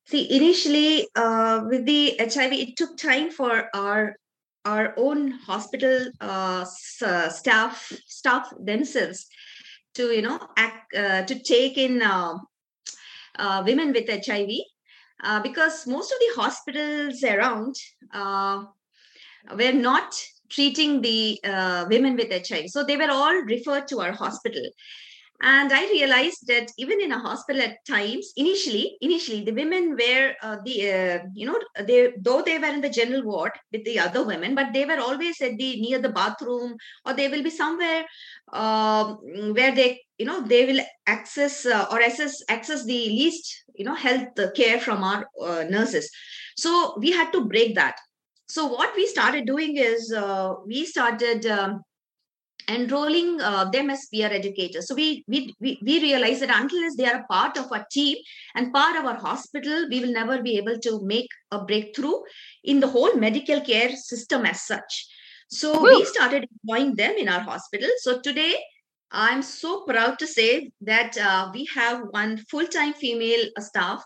see 0.08 0.34
initially 0.34 1.08
uh, 1.14 1.64
with 1.68 1.84
the 1.84 2.16
hiv 2.18 2.52
it 2.52 2.76
took 2.76 2.96
time 2.96 3.30
for 3.30 3.68
our 3.74 4.16
our 4.64 4.94
own 4.96 5.30
hospital 5.30 6.10
uh, 6.20 6.64
uh, 7.04 7.28
staff 7.28 7.92
staff 8.06 8.52
themselves 8.58 9.26
to 9.98 10.14
you 10.14 10.22
know 10.22 10.38
act, 10.56 10.94
uh, 10.94 11.22
to 11.24 11.38
take 11.42 11.76
in 11.76 12.00
uh, 12.02 12.34
uh, 13.38 13.62
women 13.66 13.92
with 13.92 14.08
hiv 14.26 14.50
because 15.42 15.86
most 15.86 16.12
of 16.12 16.18
the 16.20 16.32
hospitals 16.40 17.22
around 17.24 17.74
were 19.60 19.72
not 19.72 20.14
treating 20.48 21.00
the 21.00 21.38
women 21.90 22.16
with 22.16 22.32
hiv 22.48 22.68
so 22.68 22.84
they 22.84 22.96
were 22.96 23.10
all 23.10 23.42
referred 23.54 23.88
to 23.88 24.00
our 24.00 24.12
hospital 24.12 24.70
and 25.40 25.72
i 25.72 25.84
realized 25.90 26.46
that 26.46 26.70
even 26.78 27.00
in 27.00 27.12
a 27.12 27.18
hospital 27.18 27.62
at 27.62 27.84
times 27.86 28.32
initially 28.36 28.96
initially 29.00 29.44
the 29.44 29.52
women 29.52 29.90
were 29.90 30.34
uh, 30.42 30.56
the 30.64 30.90
uh, 30.90 31.18
you 31.32 31.46
know 31.46 31.58
they 31.86 32.12
though 32.20 32.42
they 32.42 32.58
were 32.58 32.66
in 32.66 32.80
the 32.80 32.88
general 32.88 33.22
ward 33.22 33.52
with 33.72 33.84
the 33.84 33.98
other 33.98 34.24
women 34.24 34.54
but 34.54 34.72
they 34.72 34.84
were 34.84 34.98
always 34.98 35.40
at 35.40 35.56
the 35.56 35.80
near 35.80 36.00
the 36.00 36.08
bathroom 36.08 36.76
or 37.04 37.14
they 37.14 37.28
will 37.28 37.42
be 37.42 37.50
somewhere 37.50 38.04
uh, 38.52 39.14
where 39.58 39.74
they 39.74 40.00
you 40.18 40.26
know 40.26 40.40
they 40.40 40.66
will 40.66 40.80
access 41.06 41.64
uh, 41.64 41.86
or 41.90 42.00
access 42.02 42.42
access 42.48 42.84
the 42.84 43.08
least 43.08 43.64
you 43.74 43.84
know 43.84 43.94
health 43.94 44.38
care 44.54 44.80
from 44.80 45.02
our 45.04 45.24
uh, 45.40 45.64
nurses. 45.70 46.10
So 46.56 46.98
we 46.98 47.12
had 47.12 47.32
to 47.32 47.44
break 47.44 47.76
that. 47.76 47.96
So 48.48 48.66
what 48.66 48.94
we 48.96 49.06
started 49.06 49.46
doing 49.46 49.76
is 49.76 50.12
uh, 50.12 50.54
we 50.66 50.84
started 50.84 51.46
um, 51.46 51.82
enrolling 52.68 53.40
uh, 53.40 53.64
them 53.70 53.90
as 53.90 54.06
peer 54.12 54.28
educators. 54.28 54.86
So 54.88 54.94
we, 54.94 55.24
we, 55.26 55.54
we, 55.60 55.78
we 55.82 56.00
realize 56.00 56.40
that 56.40 56.50
unless 56.54 56.96
they 56.96 57.06
are 57.06 57.20
a 57.20 57.26
part 57.26 57.56
of 57.56 57.72
our 57.72 57.86
team 57.90 58.18
and 58.54 58.72
part 58.72 58.96
of 58.96 59.06
our 59.06 59.16
hospital, 59.16 59.86
we 59.90 60.00
will 60.00 60.12
never 60.12 60.42
be 60.42 60.58
able 60.58 60.78
to 60.78 61.00
make 61.02 61.28
a 61.50 61.64
breakthrough 61.64 62.20
in 62.64 62.80
the 62.80 62.88
whole 62.88 63.14
medical 63.14 63.60
care 63.60 63.96
system 63.96 64.44
as 64.44 64.66
such. 64.66 65.06
So 65.50 65.80
Woo. 65.80 65.98
we 65.98 66.04
started 66.04 66.46
employing 66.52 66.94
them 66.94 67.14
in 67.16 67.28
our 67.28 67.40
hospital. 67.40 67.88
So 67.98 68.20
today, 68.20 68.56
I'm 69.10 69.42
so 69.42 69.84
proud 69.84 70.18
to 70.18 70.26
say 70.26 70.70
that 70.82 71.16
uh, 71.16 71.50
we 71.54 71.66
have 71.74 72.02
one 72.10 72.36
full-time 72.50 72.92
female 72.92 73.46
staff 73.58 74.04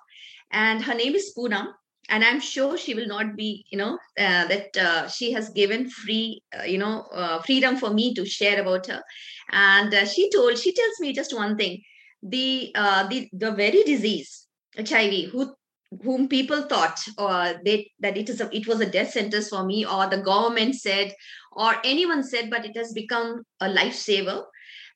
and 0.52 0.84
her 0.84 0.94
name 0.94 1.16
is 1.16 1.32
Poonam 1.36 1.72
and 2.08 2.24
i'm 2.24 2.40
sure 2.40 2.76
she 2.76 2.94
will 2.94 3.06
not 3.06 3.36
be 3.36 3.64
you 3.70 3.78
know 3.78 3.98
uh, 4.18 4.46
that 4.46 4.76
uh, 4.76 5.08
she 5.08 5.32
has 5.32 5.50
given 5.50 5.88
free 5.88 6.42
uh, 6.58 6.64
you 6.64 6.78
know 6.78 7.02
uh, 7.12 7.40
freedom 7.42 7.76
for 7.76 7.90
me 7.90 8.14
to 8.14 8.24
share 8.24 8.60
about 8.60 8.86
her. 8.86 9.02
And 9.50 9.92
uh, 9.94 10.06
she 10.06 10.30
told 10.30 10.58
she 10.58 10.72
tells 10.72 11.00
me 11.00 11.12
just 11.12 11.34
one 11.34 11.56
thing. 11.56 11.82
The 12.22 12.72
uh, 12.74 13.08
the 13.08 13.28
the 13.32 13.52
very 13.52 13.82
disease 13.82 14.46
hiv 14.76 15.30
who 15.30 15.54
whom 16.02 16.28
people 16.28 16.62
thought 16.62 16.98
or 17.18 17.60
they 17.64 17.90
that 18.00 18.16
it 18.16 18.30
is 18.30 18.40
a, 18.40 18.48
it 18.56 18.66
was 18.66 18.80
a 18.80 18.90
death 18.90 19.10
sentence 19.10 19.48
for 19.48 19.64
me 19.64 19.84
or 19.84 20.06
the 20.08 20.22
government 20.22 20.74
said 20.74 21.12
or 21.52 21.74
anyone 21.84 22.22
said 22.22 22.48
but 22.48 22.64
it 22.64 22.74
has 22.74 22.94
become 22.94 23.42
a 23.60 23.66
lifesaver 23.66 24.42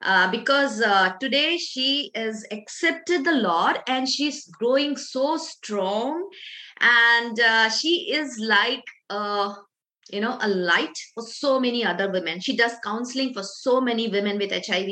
uh, 0.02 0.30
because 0.30 0.80
uh, 0.82 1.12
today 1.20 1.56
she 1.56 2.10
has 2.14 2.44
accepted 2.50 3.24
the 3.24 3.32
Lord 3.32 3.78
and 3.86 4.08
she's 4.08 4.46
growing 4.46 4.96
so 4.96 5.36
strong, 5.36 6.28
and 6.80 7.38
uh, 7.40 7.68
she 7.68 8.12
is 8.12 8.38
like 8.38 8.84
a 9.10 9.54
you 10.10 10.20
know 10.20 10.38
a 10.40 10.48
light 10.48 10.96
for 11.14 11.22
so 11.22 11.58
many 11.58 11.84
other 11.84 12.10
women. 12.10 12.40
She 12.40 12.56
does 12.56 12.72
counseling 12.84 13.32
for 13.32 13.42
so 13.42 13.80
many 13.80 14.08
women 14.08 14.38
with 14.38 14.52
HIV, 14.52 14.88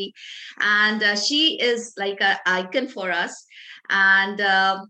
and 0.60 1.02
uh, 1.02 1.16
she 1.16 1.60
is 1.60 1.94
like 1.96 2.20
an 2.20 2.36
icon 2.46 2.88
for 2.88 3.10
us. 3.10 3.44
And 3.90 4.40
uh, 4.40 4.84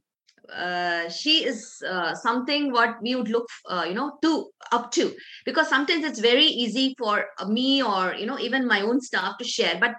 uh, 0.52 1.08
she 1.08 1.44
is 1.44 1.82
uh, 1.88 2.14
something 2.14 2.72
what 2.72 2.96
we 3.02 3.14
would 3.14 3.28
look 3.28 3.48
uh, 3.68 3.84
you 3.86 3.94
know 3.94 4.18
to 4.22 4.50
up 4.72 4.90
to 4.92 5.14
because 5.44 5.68
sometimes 5.68 6.04
it's 6.04 6.20
very 6.20 6.44
easy 6.44 6.94
for 6.98 7.26
me 7.48 7.82
or 7.82 8.14
you 8.14 8.26
know 8.26 8.38
even 8.38 8.66
my 8.66 8.82
own 8.82 9.00
staff 9.00 9.38
to 9.38 9.44
share 9.44 9.78
but 9.80 9.94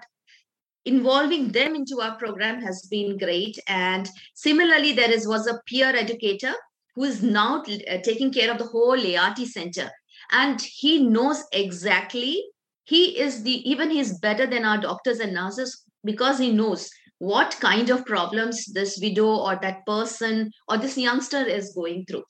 involving 0.84 1.50
them 1.50 1.74
into 1.74 2.00
our 2.00 2.16
program 2.16 2.62
has 2.62 2.86
been 2.90 3.18
great 3.18 3.58
and 3.66 4.08
similarly 4.34 4.92
there 4.92 5.10
is 5.10 5.26
was 5.26 5.48
a 5.48 5.60
peer 5.66 5.88
educator 5.88 6.54
who 6.96 7.04
is 7.04 7.22
now 7.22 7.62
uh, 7.62 7.98
taking 8.02 8.32
care 8.32 8.50
of 8.50 8.58
the 8.58 8.64
whole 8.64 9.16
art 9.16 9.38
center. 9.38 9.90
And 10.32 10.60
he 10.60 11.04
knows 11.04 11.44
exactly 11.52 12.42
he 12.86 13.18
is 13.18 13.42
the 13.42 13.68
even 13.68 13.90
he's 13.90 14.18
better 14.18 14.46
than 14.46 14.64
our 14.64 14.78
doctors 14.78 15.18
and 15.18 15.34
nurses 15.34 15.84
because 16.04 16.38
he 16.38 16.52
knows 16.52 16.88
what 17.18 17.56
kind 17.60 17.90
of 17.90 18.06
problems 18.06 18.66
this 18.66 18.98
widow 19.00 19.26
or 19.26 19.58
that 19.60 19.84
person 19.86 20.50
or 20.68 20.78
this 20.78 20.96
youngster 20.96 21.44
is 21.44 21.72
going 21.74 22.04
through. 22.06 22.24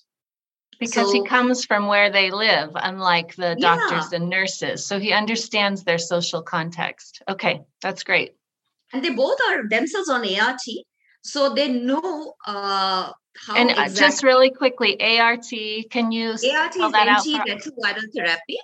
Because 0.78 1.08
so, 1.08 1.12
he 1.12 1.24
comes 1.24 1.64
from 1.64 1.86
where 1.86 2.10
they 2.10 2.30
live 2.30 2.70
unlike 2.74 3.34
the 3.36 3.56
doctors 3.58 4.12
yeah. 4.12 4.18
and 4.18 4.28
nurses. 4.28 4.84
So 4.84 4.98
he 4.98 5.12
understands 5.12 5.84
their 5.84 5.98
social 5.98 6.42
context. 6.42 7.22
Okay 7.28 7.60
that's 7.82 8.02
great. 8.02 8.32
And 8.92 9.04
they 9.04 9.10
both 9.10 9.38
are 9.48 9.68
themselves 9.68 10.08
on 10.08 10.26
art 10.40 10.58
so 11.26 11.54
they 11.54 11.68
know 11.68 12.34
uh, 12.46 13.10
how 13.46 13.56
and 13.56 13.70
exactly. 13.70 13.94
just 13.94 14.22
really 14.22 14.50
quickly 14.50 14.92
art 15.18 15.46
can 15.90 16.12
you 16.12 16.30
art 16.30 16.76
is 16.76 16.92
that 16.92 17.22
antiretroviral 17.26 18.08
therapy 18.14 18.58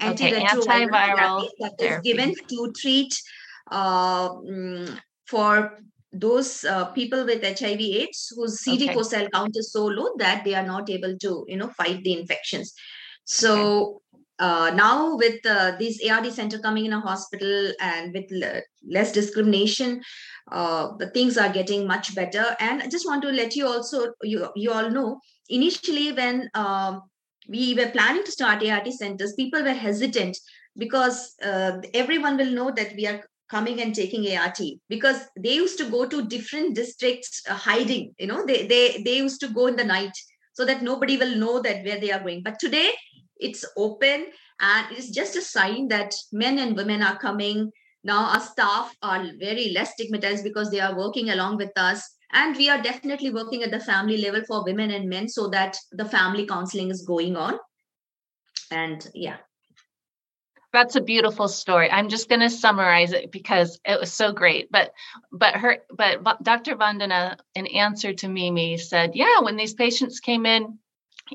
antiretroviral 0.00 0.88
therapy 0.88 1.48
that 1.60 1.74
is 1.80 2.00
given 2.02 2.34
to 2.48 2.72
treat 2.76 3.12
uh, 3.70 4.28
mm, 4.30 4.98
for 5.26 5.78
those 6.12 6.64
uh, 6.64 6.86
people 6.92 7.24
with 7.24 7.42
HIV 7.42 7.80
AIDS 7.80 8.32
whose 8.36 8.62
CD4 8.62 8.90
okay. 8.90 9.02
cell 9.02 9.28
count 9.32 9.56
is 9.56 9.72
so 9.72 9.86
low 9.86 10.10
that 10.18 10.44
they 10.44 10.54
are 10.54 10.66
not 10.66 10.88
able 10.88 11.18
to, 11.18 11.44
you 11.48 11.56
know, 11.56 11.68
fight 11.70 12.04
the 12.04 12.18
infections. 12.18 12.72
So 13.24 14.02
uh, 14.38 14.72
now 14.74 15.16
with 15.16 15.44
uh, 15.46 15.72
these 15.78 16.00
ART 16.10 16.26
center 16.32 16.58
coming 16.58 16.86
in 16.86 16.92
a 16.92 17.00
hospital 17.00 17.72
and 17.80 18.12
with 18.12 18.24
less 18.88 19.12
discrimination, 19.12 20.02
uh, 20.50 20.88
the 20.98 21.10
things 21.10 21.36
are 21.38 21.52
getting 21.52 21.86
much 21.86 22.14
better. 22.14 22.56
And 22.58 22.82
I 22.82 22.88
just 22.88 23.06
want 23.06 23.22
to 23.22 23.28
let 23.28 23.54
you 23.54 23.66
also, 23.66 24.12
you, 24.22 24.48
you 24.56 24.72
all 24.72 24.90
know, 24.90 25.20
initially 25.48 26.12
when 26.12 26.50
um, 26.54 27.02
we 27.48 27.74
were 27.74 27.90
planning 27.90 28.24
to 28.24 28.32
start 28.32 28.64
ART 28.64 28.92
centers, 28.92 29.34
people 29.34 29.62
were 29.62 29.72
hesitant 29.72 30.36
because 30.76 31.34
uh, 31.42 31.78
everyone 31.92 32.36
will 32.36 32.50
know 32.50 32.70
that 32.72 32.94
we 32.96 33.06
are 33.06 33.22
coming 33.48 33.80
and 33.80 33.94
taking 33.94 34.36
ART 34.36 34.58
because 34.88 35.20
they 35.38 35.54
used 35.54 35.78
to 35.78 35.88
go 35.90 36.06
to 36.06 36.26
different 36.26 36.74
districts 36.74 37.42
uh, 37.48 37.54
hiding. 37.54 38.14
You 38.18 38.26
know, 38.26 38.44
they 38.44 38.66
they 38.66 39.02
they 39.04 39.18
used 39.18 39.40
to 39.40 39.48
go 39.48 39.66
in 39.68 39.76
the 39.76 39.84
night 39.84 40.16
so 40.54 40.64
that 40.64 40.82
nobody 40.82 41.16
will 41.16 41.36
know 41.36 41.60
that 41.60 41.84
where 41.84 42.00
they 42.00 42.10
are 42.10 42.20
going. 42.20 42.42
But 42.42 42.58
today 42.58 42.90
it's 43.38 43.64
open 43.76 44.26
and 44.60 44.92
it 44.92 44.98
is 44.98 45.10
just 45.10 45.36
a 45.36 45.42
sign 45.42 45.88
that 45.88 46.14
men 46.32 46.58
and 46.58 46.76
women 46.76 47.02
are 47.02 47.18
coming. 47.18 47.70
Now 48.02 48.26
our 48.26 48.40
staff 48.40 48.94
are 49.02 49.24
very 49.38 49.70
less 49.70 49.92
stigmatized 49.92 50.44
because 50.44 50.70
they 50.70 50.80
are 50.80 50.96
working 50.96 51.30
along 51.30 51.56
with 51.56 51.72
us. 51.76 52.08
And 52.32 52.56
we 52.56 52.68
are 52.68 52.82
definitely 52.82 53.30
working 53.30 53.62
at 53.62 53.70
the 53.70 53.80
family 53.80 54.16
level 54.16 54.42
for 54.46 54.64
women 54.64 54.90
and 54.90 55.08
men 55.08 55.28
so 55.28 55.48
that 55.48 55.76
the 55.92 56.04
family 56.04 56.46
counseling 56.46 56.90
is 56.90 57.02
going 57.02 57.36
on. 57.36 57.58
And 58.70 59.06
yeah, 59.14 59.36
that's 60.74 60.96
a 60.96 61.00
beautiful 61.00 61.46
story 61.46 61.88
i'm 61.90 62.08
just 62.08 62.28
going 62.28 62.40
to 62.40 62.50
summarize 62.50 63.12
it 63.12 63.30
because 63.30 63.78
it 63.86 63.98
was 63.98 64.12
so 64.12 64.32
great 64.32 64.70
but 64.72 64.92
but 65.32 65.54
her 65.54 65.78
but 65.96 66.42
dr 66.42 66.76
vandana 66.76 67.38
in 67.54 67.66
answer 67.68 68.12
to 68.12 68.28
mimi 68.28 68.76
said 68.76 69.12
yeah 69.14 69.40
when 69.40 69.56
these 69.56 69.72
patients 69.72 70.18
came 70.18 70.44
in 70.44 70.76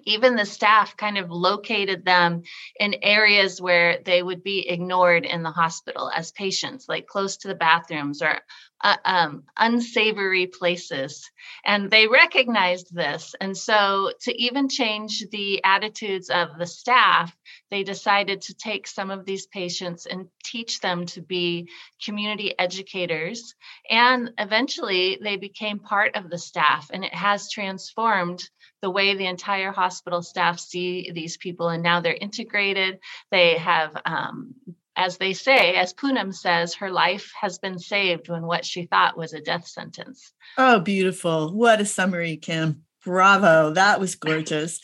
even 0.05 0.35
the 0.35 0.45
staff 0.45 0.97
kind 0.97 1.17
of 1.17 1.31
located 1.31 2.05
them 2.05 2.43
in 2.79 2.95
areas 3.01 3.61
where 3.61 3.99
they 4.03 4.21
would 4.21 4.43
be 4.43 4.67
ignored 4.67 5.25
in 5.25 5.43
the 5.43 5.51
hospital 5.51 6.09
as 6.13 6.31
patients, 6.31 6.87
like 6.87 7.07
close 7.07 7.37
to 7.37 7.47
the 7.47 7.55
bathrooms 7.55 8.21
or 8.21 8.39
uh, 8.81 8.95
um, 9.03 9.43
unsavory 9.57 10.47
places. 10.47 11.29
And 11.65 11.89
they 11.89 12.07
recognized 12.07 12.93
this. 12.95 13.35
And 13.41 13.57
so, 13.57 14.11
to 14.21 14.41
even 14.41 14.69
change 14.69 15.25
the 15.31 15.63
attitudes 15.63 16.29
of 16.29 16.57
the 16.57 16.67
staff, 16.67 17.35
they 17.71 17.83
decided 17.83 18.41
to 18.43 18.53
take 18.53 18.87
some 18.87 19.11
of 19.11 19.25
these 19.25 19.47
patients 19.47 20.05
and 20.05 20.27
teach 20.43 20.79
them 20.79 21.05
to 21.07 21.21
be 21.21 21.69
community 22.03 22.57
educators. 22.57 23.53
And 23.89 24.31
eventually, 24.37 25.19
they 25.21 25.35
became 25.35 25.79
part 25.79 26.15
of 26.15 26.29
the 26.29 26.37
staff, 26.37 26.89
and 26.93 27.03
it 27.03 27.13
has 27.13 27.49
transformed 27.49 28.41
the 28.81 28.89
way 28.89 29.15
the 29.15 29.27
entire 29.27 29.71
hospital 29.71 30.21
staff 30.21 30.59
see 30.59 31.11
these 31.13 31.37
people 31.37 31.69
and 31.69 31.83
now 31.83 31.99
they're 31.99 32.13
integrated. 32.13 32.99
They 33.31 33.57
have 33.57 33.95
um, 34.05 34.53
as 34.95 35.17
they 35.17 35.33
say 35.33 35.75
as 35.75 35.93
Poonam 35.93 36.33
says 36.33 36.75
her 36.75 36.91
life 36.91 37.31
has 37.39 37.57
been 37.57 37.79
saved 37.79 38.29
when 38.29 38.43
what 38.43 38.65
she 38.65 38.85
thought 38.85 39.17
was 39.17 39.33
a 39.33 39.41
death 39.41 39.67
sentence. 39.67 40.31
Oh 40.57 40.79
beautiful. 40.79 41.53
What 41.53 41.81
a 41.81 41.85
summary 41.85 42.37
kim. 42.37 42.83
Bravo. 43.03 43.71
That 43.71 43.99
was 43.99 44.15
gorgeous. 44.15 44.79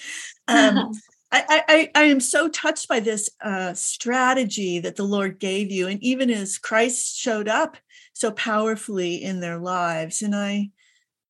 Um, 0.48 0.92
I, 1.32 1.64
I, 1.68 1.90
I 1.96 2.04
am 2.04 2.22
so 2.22 2.48
touched 2.48 2.88
by 2.88 3.02
this 3.02 3.30
uh, 3.44 3.74
strategy 3.74 4.80
that 4.80 4.96
the 4.96 5.04
Lord 5.04 5.40
gave 5.40 5.70
you, 5.70 5.88
and 5.88 6.02
even 6.02 6.30
as 6.30 6.58
Christ 6.58 7.18
showed 7.18 7.50
up 7.50 7.76
so 8.14 8.32
powerfully 8.32 9.22
in 9.22 9.42
their 9.42 9.58
lives, 9.58 10.22
and 10.22 10.34
I 10.34 10.70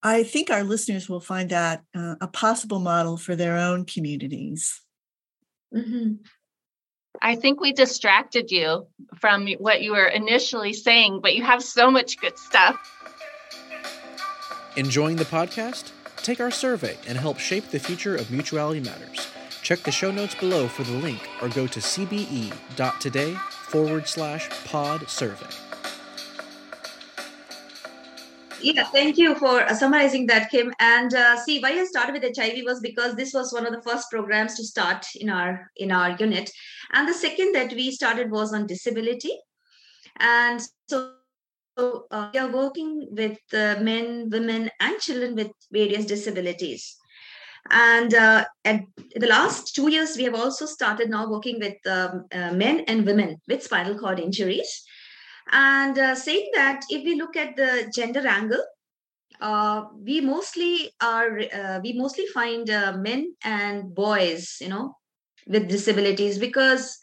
I 0.06 0.22
think 0.22 0.52
our 0.52 0.64
listeners 0.64 1.10
will 1.10 1.20
find 1.20 1.50
that 1.50 1.82
uh, 1.96 2.14
a 2.22 2.28
possible 2.28 2.80
model 2.80 3.18
for 3.18 3.36
their 3.36 3.58
own 3.58 3.86
communities. 3.86 4.80
Mm-hmm. 5.74 6.18
I 7.24 7.36
think 7.36 7.60
we 7.60 7.74
distracted 7.74 8.52
you 8.52 8.86
from 9.20 9.48
what 9.58 9.82
you 9.82 9.94
were 9.94 10.06
initially 10.06 10.74
saying, 10.74 11.22
but 11.24 11.34
you 11.34 11.44
have 11.44 11.64
so 11.64 11.90
much 11.90 12.20
good 12.20 12.38
stuff. 12.38 12.78
Enjoying 14.76 15.16
the 15.16 15.26
podcast? 15.26 15.92
Take 16.18 16.40
our 16.40 16.52
survey 16.52 16.98
and 17.08 17.18
help 17.18 17.40
shape 17.40 17.70
the 17.70 17.80
future 17.80 18.16
of 18.16 18.30
Mutuality 18.30 18.82
Matters. 18.82 19.28
Check 19.64 19.80
the 19.80 19.92
show 19.92 20.12
notes 20.12 20.36
below 20.36 20.68
for 20.68 20.84
the 20.84 21.00
link 21.00 21.28
or 21.42 21.50
go 21.50 21.66
to 21.66 21.80
cbe.today 21.80 23.34
forward 23.34 24.08
slash 24.08 24.50
pod 24.66 25.10
survey. 25.10 25.65
Yeah, 28.66 28.84
thank 28.86 29.18
you 29.18 29.36
for 29.36 29.68
summarizing 29.76 30.26
that, 30.28 30.50
Kim. 30.50 30.74
And 30.80 31.14
uh, 31.14 31.38
see, 31.38 31.60
why 31.60 31.72
I 31.72 31.86
started 31.86 32.14
with 32.14 32.36
HIV 32.36 32.66
was 32.66 32.80
because 32.80 33.16
this 33.16 33.34
was 33.34 33.54
one 33.54 33.66
of 33.68 33.74
the 33.74 33.82
first 33.82 34.10
programs 34.10 34.56
to 34.56 34.64
start 34.64 35.06
in 35.16 35.30
our 35.30 35.72
in 35.76 35.92
our 35.92 36.16
unit, 36.20 36.50
and 36.94 37.08
the 37.08 37.14
second 37.14 37.54
that 37.54 37.74
we 37.74 37.92
started 37.92 38.32
was 38.32 38.54
on 38.54 38.68
disability, 38.68 39.38
and 40.20 40.62
so. 40.88 41.14
so 41.78 42.06
uh, 42.10 42.30
we 42.34 42.40
are 42.40 42.52
working 42.52 42.92
with 43.12 43.38
uh, 43.54 43.76
men, 43.82 44.30
women, 44.30 44.70
and 44.80 44.98
children 45.06 45.36
with 45.36 45.52
various 45.74 46.06
disabilities. 46.06 46.96
And 47.70 48.14
uh, 48.14 48.46
the 48.64 49.28
last 49.28 49.76
two 49.76 49.90
years, 49.92 50.16
we 50.16 50.24
have 50.24 50.36
also 50.36 50.66
started 50.68 51.10
now 51.10 51.30
working 51.30 51.60
with 51.60 51.76
um, 51.86 52.24
uh, 52.32 52.54
men 52.54 52.86
and 52.88 53.06
women 53.06 53.36
with 53.50 53.62
spinal 53.62 54.00
cord 54.00 54.22
injuries 54.22 54.72
and 55.52 55.98
uh, 55.98 56.16
saying 56.16 56.50
that 56.54 56.84
if 56.90 57.04
we 57.04 57.16
look 57.16 57.36
at 57.36 57.56
the 57.56 57.92
gender 57.94 58.26
angle, 58.28 58.64
uh, 59.42 59.84
we 60.02 60.22
mostly 60.22 60.92
are 61.02 61.40
uh, 61.54 61.80
we 61.84 61.94
mostly 61.94 62.26
find 62.28 62.70
uh, 62.70 62.94
men 62.98 63.36
and 63.44 63.94
boys, 63.94 64.58
you 64.62 64.70
know, 64.70 64.96
with 65.48 65.68
disabilities 65.68 66.38
because 66.38 66.98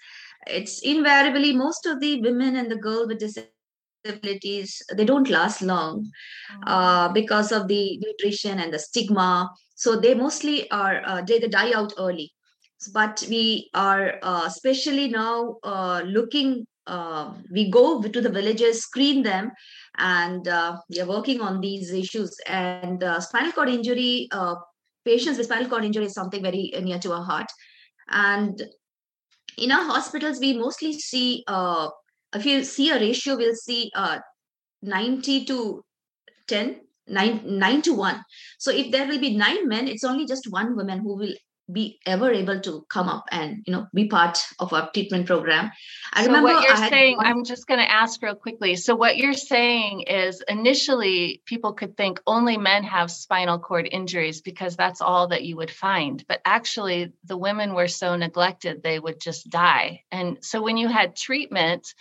it's 0.47 0.81
invariably 0.83 1.55
most 1.55 1.87
of 1.87 2.01
the 2.01 2.21
women 2.23 2.57
and 2.57 2.71
the 2.71 2.77
girl 2.77 3.07
with 3.07 3.21
disabilities 3.21 4.83
they 4.97 5.05
don't 5.05 5.31
last 5.31 5.63
long 5.63 6.11
mm. 6.53 6.63
uh, 6.67 7.13
because 7.13 7.53
of 7.53 7.69
the 7.69 7.99
nutrition 7.99 8.59
and 8.59 8.73
the 8.73 8.79
stigma. 8.79 9.51
So 9.75 9.97
they 9.97 10.15
mostly 10.15 10.71
are 10.71 11.03
uh, 11.07 11.23
they, 11.23 11.39
they 11.39 11.49
die 11.49 11.73
out 11.73 11.93
early 11.99 12.33
but 12.93 13.25
we 13.29 13.71
are 13.75 14.19
uh, 14.23 14.43
especially 14.47 15.09
now 15.09 15.57
uh, 15.63 16.03
looking 16.05 16.67
uh, 16.87 17.33
we 17.51 17.71
go 17.71 18.03
to 18.03 18.21
the 18.21 18.29
villages, 18.29 18.83
screen 18.83 19.23
them, 19.23 19.51
and 19.99 20.47
uh, 20.49 20.77
we 20.91 21.01
are 21.01 21.07
working 21.07 21.41
on 21.41 21.61
these 21.61 21.93
issues. 21.93 22.37
And 22.47 23.03
uh, 23.03 23.21
spinal 23.21 23.53
cord 23.53 23.69
injury, 23.69 24.29
uh, 24.33 24.57
patients 25.05 25.39
with 25.39 25.47
spinal 25.47 25.69
cord 25.69 25.85
injury 25.85 26.07
is 26.07 26.15
something 26.15 26.43
very 26.43 26.73
near 26.81 26.99
to 27.01 27.13
our 27.13 27.25
heart. 27.25 27.51
And 28.09 28.63
in 29.59 29.71
our 29.71 29.85
hospitals, 29.85 30.41
we 30.41 30.55
mostly 30.55 30.93
see, 30.93 31.45
uh, 31.47 31.89
if 32.35 32.47
you 32.47 32.65
see 32.65 32.91
a 32.91 32.99
ratio, 32.99 33.37
we'll 33.37 33.55
see 33.55 33.91
uh, 33.95 34.19
90 34.83 35.45
to 35.47 35.85
10 36.49 36.81
nine 37.09 37.41
nine 37.45 37.83
to 37.83 37.95
one 37.95 38.23
so 38.59 38.71
if 38.71 38.93
there 38.93 39.07
will 39.09 39.19
be 39.19 39.37
nine 39.37 39.67
men 39.67 39.89
it's 39.89 40.05
only 40.05 40.25
just 40.25 40.47
one 40.51 40.77
woman 40.77 41.01
who 41.01 41.17
will 41.17 41.35
be 41.71 42.01
ever 42.07 42.31
able 42.31 42.61
to 42.61 42.85
come 42.89 43.09
up 43.09 43.25
and 43.31 43.63
you 43.67 43.73
know 43.73 43.87
be 43.95 44.09
part 44.09 44.39
of 44.59 44.73
our 44.73 44.91
treatment 44.93 45.27
program. 45.27 45.71
I 46.13 46.23
so 46.23 46.27
remember 46.29 46.55
what 46.55 46.67
you're 46.67 46.89
saying 46.89 47.17
one... 47.17 47.27
i'm 47.27 47.45
just 47.45 47.67
going 47.67 47.81
to 47.81 47.91
ask 47.91 48.21
real 48.23 48.35
quickly. 48.35 48.77
So 48.77 48.95
what 48.95 49.17
you're 49.17 49.33
saying 49.33 50.03
is 50.03 50.43
initially 50.49 51.43
people 51.47 51.73
could 51.73 51.97
think 51.97 52.21
only 52.27 52.57
men 52.57 52.85
have 52.85 53.11
spinal 53.11 53.59
cord 53.59 53.89
injuries 53.91 54.41
because 54.41 54.77
that's 54.77 55.01
all 55.01 55.29
that 55.29 55.45
you 55.45 55.57
would 55.57 55.71
find. 55.71 56.25
But 56.27 56.41
actually 56.45 57.13
the 57.25 57.37
women 57.37 57.75
were 57.75 57.89
so 57.89 58.17
neglected 58.17 58.83
they 58.83 58.99
would 58.99 59.21
just 59.21 59.49
die. 59.49 60.03
And 60.11 60.39
so 60.41 60.63
when 60.63 60.77
you 60.77 60.89
had 60.89 61.17
treatment 61.17 61.95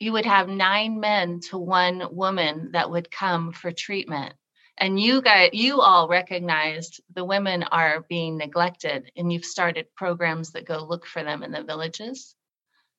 you 0.00 0.12
would 0.12 0.26
have 0.26 0.48
nine 0.48 1.00
men 1.00 1.40
to 1.40 1.58
one 1.58 2.06
woman 2.12 2.70
that 2.72 2.88
would 2.88 3.10
come 3.10 3.52
for 3.52 3.72
treatment 3.72 4.32
and 4.78 5.00
you 5.00 5.20
guys 5.22 5.50
you 5.52 5.80
all 5.80 6.08
recognized 6.08 7.00
the 7.14 7.24
women 7.24 7.62
are 7.64 8.04
being 8.08 8.38
neglected 8.38 9.10
and 9.16 9.32
you've 9.32 9.44
started 9.44 9.86
programs 9.96 10.52
that 10.52 10.66
go 10.66 10.84
look 10.84 11.06
for 11.06 11.22
them 11.22 11.42
in 11.42 11.52
the 11.52 11.62
villages? 11.62 12.34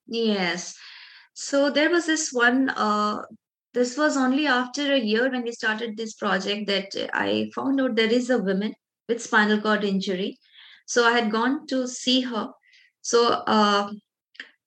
Yes. 0.08 0.76
So 1.34 1.70
there 1.70 1.90
was 1.90 2.06
this 2.06 2.32
one 2.34 2.70
uh, 2.70 3.24
this 3.74 3.98
was 3.98 4.18
only 4.18 4.48
after 4.48 4.94
a 4.94 5.00
year 5.00 5.30
when 5.30 5.44
we 5.44 5.52
started 5.52 5.96
this 5.96 6.16
project 6.16 6.66
that 6.68 7.10
i 7.14 7.52
found 7.54 7.80
out 7.80 7.96
there 7.96 8.12
is 8.12 8.32
a 8.32 8.40
woman 8.40 8.74
with 9.08 9.22
spinal 9.22 9.62
cord 9.62 9.84
injury. 9.84 10.38
So 10.86 11.06
i 11.06 11.12
had 11.12 11.32
gone 11.32 11.68
to 11.68 11.88
see 11.88 12.22
her. 12.22 12.50
So 13.02 13.28
uh, 13.28 13.92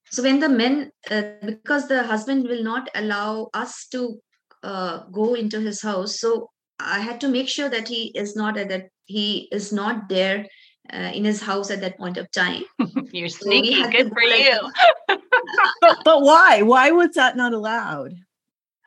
so 0.09 0.23
when 0.23 0.39
the 0.39 0.49
men 0.49 0.91
uh, 1.09 1.23
because 1.45 1.87
the 1.87 2.03
husband 2.03 2.47
will 2.47 2.63
not 2.63 2.89
allow 2.95 3.49
us 3.53 3.87
to 3.91 4.19
uh, 4.63 5.03
go 5.11 5.33
into 5.33 5.59
his 5.59 5.81
house 5.81 6.19
so 6.19 6.49
I 6.79 6.99
had 6.99 7.21
to 7.21 7.27
make 7.27 7.49
sure 7.49 7.69
that 7.69 7.87
he 7.87 8.11
is 8.15 8.35
not 8.35 8.57
at 8.57 8.69
that 8.69 8.89
he 9.05 9.47
is 9.51 9.71
not 9.71 10.09
there 10.09 10.47
uh, 10.91 11.11
in 11.13 11.25
his 11.25 11.41
house 11.41 11.71
at 11.71 11.81
that 11.81 11.97
point 11.97 12.17
of 12.17 12.29
time. 12.31 12.63
You're 13.11 13.29
sneaky. 13.29 13.83
So 13.83 13.89
Good 13.89 14.11
for 14.11 14.21
you. 14.21 14.59
but, 15.81 15.97
but 16.03 16.21
why? 16.21 16.61
Why 16.61 16.91
was 16.91 17.11
that 17.15 17.35
not 17.35 17.53
allowed? 17.53 18.13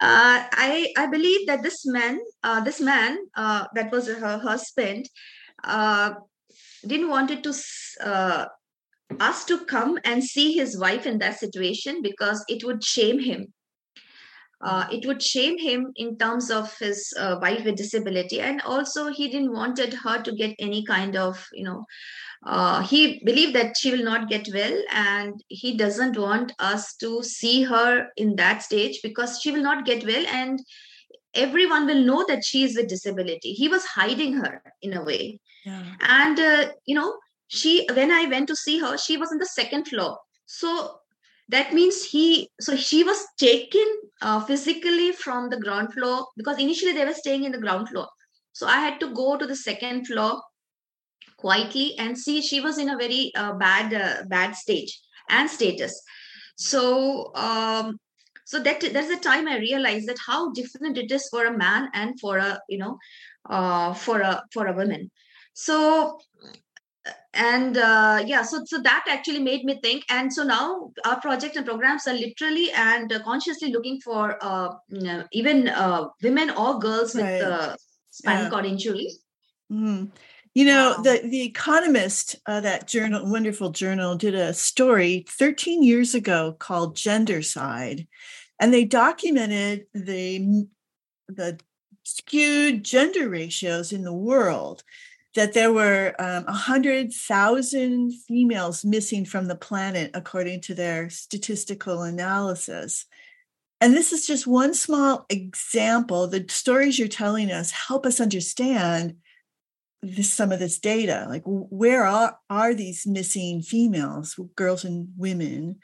Uh, 0.00 0.44
I 0.52 0.92
I 0.96 1.06
believe 1.06 1.46
that 1.46 1.62
this 1.62 1.86
man, 1.86 2.20
uh, 2.42 2.60
this 2.60 2.80
man 2.80 3.18
uh, 3.34 3.66
that 3.74 3.90
was 3.90 4.08
her 4.08 4.38
husband, 4.38 5.08
uh, 5.64 6.14
didn't 6.86 7.08
wanted 7.08 7.42
to 7.44 7.54
uh, 8.04 8.46
us 9.20 9.44
to 9.46 9.64
come 9.64 9.98
and 10.04 10.22
see 10.22 10.52
his 10.52 10.78
wife 10.78 11.06
in 11.06 11.18
that 11.18 11.38
situation 11.38 12.02
because 12.02 12.44
it 12.48 12.64
would 12.64 12.84
shame 12.84 13.20
him. 13.20 13.52
Uh, 14.62 14.86
it 14.90 15.04
would 15.06 15.22
shame 15.22 15.58
him 15.58 15.92
in 15.96 16.16
terms 16.16 16.50
of 16.50 16.76
his 16.78 17.12
uh, 17.18 17.36
wife 17.42 17.64
with 17.64 17.76
disability, 17.76 18.40
and 18.40 18.62
also 18.62 19.08
he 19.08 19.28
didn't 19.28 19.52
wanted 19.52 19.92
her 19.92 20.22
to 20.22 20.32
get 20.32 20.54
any 20.58 20.84
kind 20.84 21.16
of 21.16 21.46
you 21.52 21.64
know. 21.64 21.84
Uh, 22.44 22.80
he 22.82 23.20
believed 23.24 23.54
that 23.54 23.76
she 23.76 23.90
will 23.90 24.04
not 24.04 24.28
get 24.28 24.48
well, 24.54 24.82
and 24.92 25.42
he 25.48 25.76
doesn't 25.76 26.16
want 26.16 26.52
us 26.58 26.94
to 26.96 27.22
see 27.22 27.62
her 27.64 28.08
in 28.16 28.36
that 28.36 28.62
stage 28.62 29.00
because 29.02 29.40
she 29.40 29.50
will 29.50 29.62
not 29.62 29.84
get 29.84 30.06
well, 30.06 30.26
and 30.28 30.60
everyone 31.34 31.86
will 31.86 32.02
know 32.02 32.24
that 32.26 32.44
she 32.44 32.64
is 32.64 32.76
with 32.76 32.88
disability. 32.88 33.52
He 33.52 33.68
was 33.68 33.84
hiding 33.84 34.34
her 34.34 34.62
in 34.80 34.94
a 34.94 35.04
way, 35.04 35.40
yeah. 35.66 35.84
and 36.00 36.38
uh, 36.38 36.72
you 36.86 36.94
know 36.94 37.14
she 37.48 37.86
when 37.94 38.10
i 38.10 38.26
went 38.26 38.48
to 38.48 38.56
see 38.56 38.78
her 38.78 38.96
she 38.98 39.16
was 39.16 39.30
on 39.30 39.38
the 39.38 39.46
second 39.46 39.86
floor 39.86 40.18
so 40.46 40.98
that 41.48 41.72
means 41.72 42.04
he 42.04 42.50
so 42.60 42.76
she 42.76 43.04
was 43.04 43.24
taken 43.38 43.86
uh, 44.22 44.40
physically 44.44 45.12
from 45.12 45.48
the 45.48 45.58
ground 45.60 45.92
floor 45.92 46.26
because 46.36 46.58
initially 46.58 46.92
they 46.92 47.04
were 47.04 47.14
staying 47.14 47.44
in 47.44 47.52
the 47.52 47.58
ground 47.58 47.88
floor. 47.88 48.08
So 48.52 48.66
i 48.66 48.78
had 48.80 48.98
to 49.00 49.12
go 49.14 49.36
to 49.36 49.46
the 49.46 49.56
second 49.56 50.06
floor 50.06 50.42
quietly 51.36 51.94
and 51.98 52.18
see 52.18 52.40
she 52.40 52.60
was 52.60 52.78
in 52.78 52.88
a 52.88 52.96
very 52.96 53.32
uh, 53.36 53.52
bad 53.54 53.94
uh, 53.94 54.24
bad 54.28 54.56
stage 54.56 55.00
and 55.28 55.48
status. 55.50 56.02
So 56.56 57.34
um 57.34 57.98
so 58.44 58.60
that 58.62 58.80
that's 58.92 59.08
the 59.08 59.16
time 59.16 59.48
i 59.48 59.58
realized 59.58 60.08
that 60.08 60.18
how 60.24 60.52
different 60.52 60.96
it 60.96 61.10
is 61.10 61.28
for 61.28 61.46
a 61.46 61.56
man 61.56 61.88
and 61.94 62.18
for 62.20 62.38
a 62.38 62.60
you 62.68 62.78
know 62.78 62.96
uh 63.50 63.92
for 63.92 64.20
a 64.20 64.42
for 64.52 64.66
a 64.66 64.72
woman. 64.72 65.10
So 65.54 66.18
and 67.36 67.76
uh, 67.76 68.22
yeah 68.26 68.42
so 68.42 68.62
so 68.64 68.80
that 68.80 69.04
actually 69.08 69.38
made 69.38 69.64
me 69.64 69.78
think 69.82 70.04
and 70.08 70.32
so 70.32 70.42
now 70.42 70.90
our 71.04 71.20
project 71.20 71.56
and 71.56 71.66
programs 71.66 72.06
are 72.06 72.14
literally 72.14 72.70
and 72.72 73.12
uh, 73.12 73.22
consciously 73.22 73.70
looking 73.72 74.00
for 74.00 74.36
uh, 74.42 74.74
you 74.88 75.02
know, 75.02 75.24
even 75.32 75.68
uh, 75.68 76.04
women 76.22 76.50
or 76.50 76.78
girls 76.78 77.14
with 77.14 77.42
uh, 77.42 77.76
spinal 78.10 78.44
yeah. 78.44 78.50
cord 78.50 78.66
injury 78.66 79.08
mm. 79.70 80.10
you 80.54 80.64
know 80.64 80.94
wow. 80.96 81.02
the 81.02 81.20
the 81.28 81.42
economist 81.42 82.36
uh, 82.46 82.60
that 82.60 82.88
journal 82.88 83.30
wonderful 83.30 83.70
journal 83.70 84.16
did 84.16 84.34
a 84.34 84.52
story 84.54 85.24
13 85.28 85.82
years 85.82 86.14
ago 86.14 86.56
called 86.58 86.96
gendercide 86.96 88.06
and 88.58 88.72
they 88.72 88.84
documented 88.84 89.86
the 89.92 90.66
the 91.28 91.58
skewed 92.04 92.84
gender 92.84 93.28
ratios 93.28 93.92
in 93.92 94.04
the 94.04 94.12
world 94.12 94.84
that 95.36 95.52
there 95.52 95.72
were 95.72 96.14
um, 96.18 96.44
100,000 96.44 98.12
females 98.26 98.84
missing 98.84 99.24
from 99.24 99.46
the 99.46 99.54
planet, 99.54 100.10
according 100.14 100.62
to 100.62 100.74
their 100.74 101.10
statistical 101.10 102.02
analysis. 102.02 103.04
And 103.80 103.94
this 103.94 104.14
is 104.14 104.26
just 104.26 104.46
one 104.46 104.72
small 104.72 105.26
example. 105.28 106.26
The 106.26 106.46
stories 106.48 106.98
you're 106.98 107.08
telling 107.08 107.50
us 107.50 107.70
help 107.70 108.06
us 108.06 108.18
understand 108.18 109.16
this, 110.02 110.32
some 110.32 110.52
of 110.52 110.58
this 110.58 110.78
data. 110.78 111.26
Like, 111.28 111.42
where 111.44 112.06
are, 112.06 112.38
are 112.48 112.72
these 112.72 113.06
missing 113.06 113.60
females, 113.60 114.40
girls 114.56 114.84
and 114.84 115.08
women? 115.18 115.80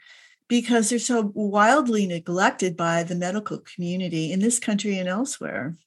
Because 0.47 0.89
they're 0.89 0.97
so 0.97 1.31
wildly 1.35 2.07
neglected 2.07 2.75
by 2.75 3.03
the 3.03 3.15
medical 3.15 3.59
community 3.59 4.31
in 4.31 4.39
this 4.39 4.59
country 4.59 4.97
and 4.97 5.07
elsewhere. 5.07 5.77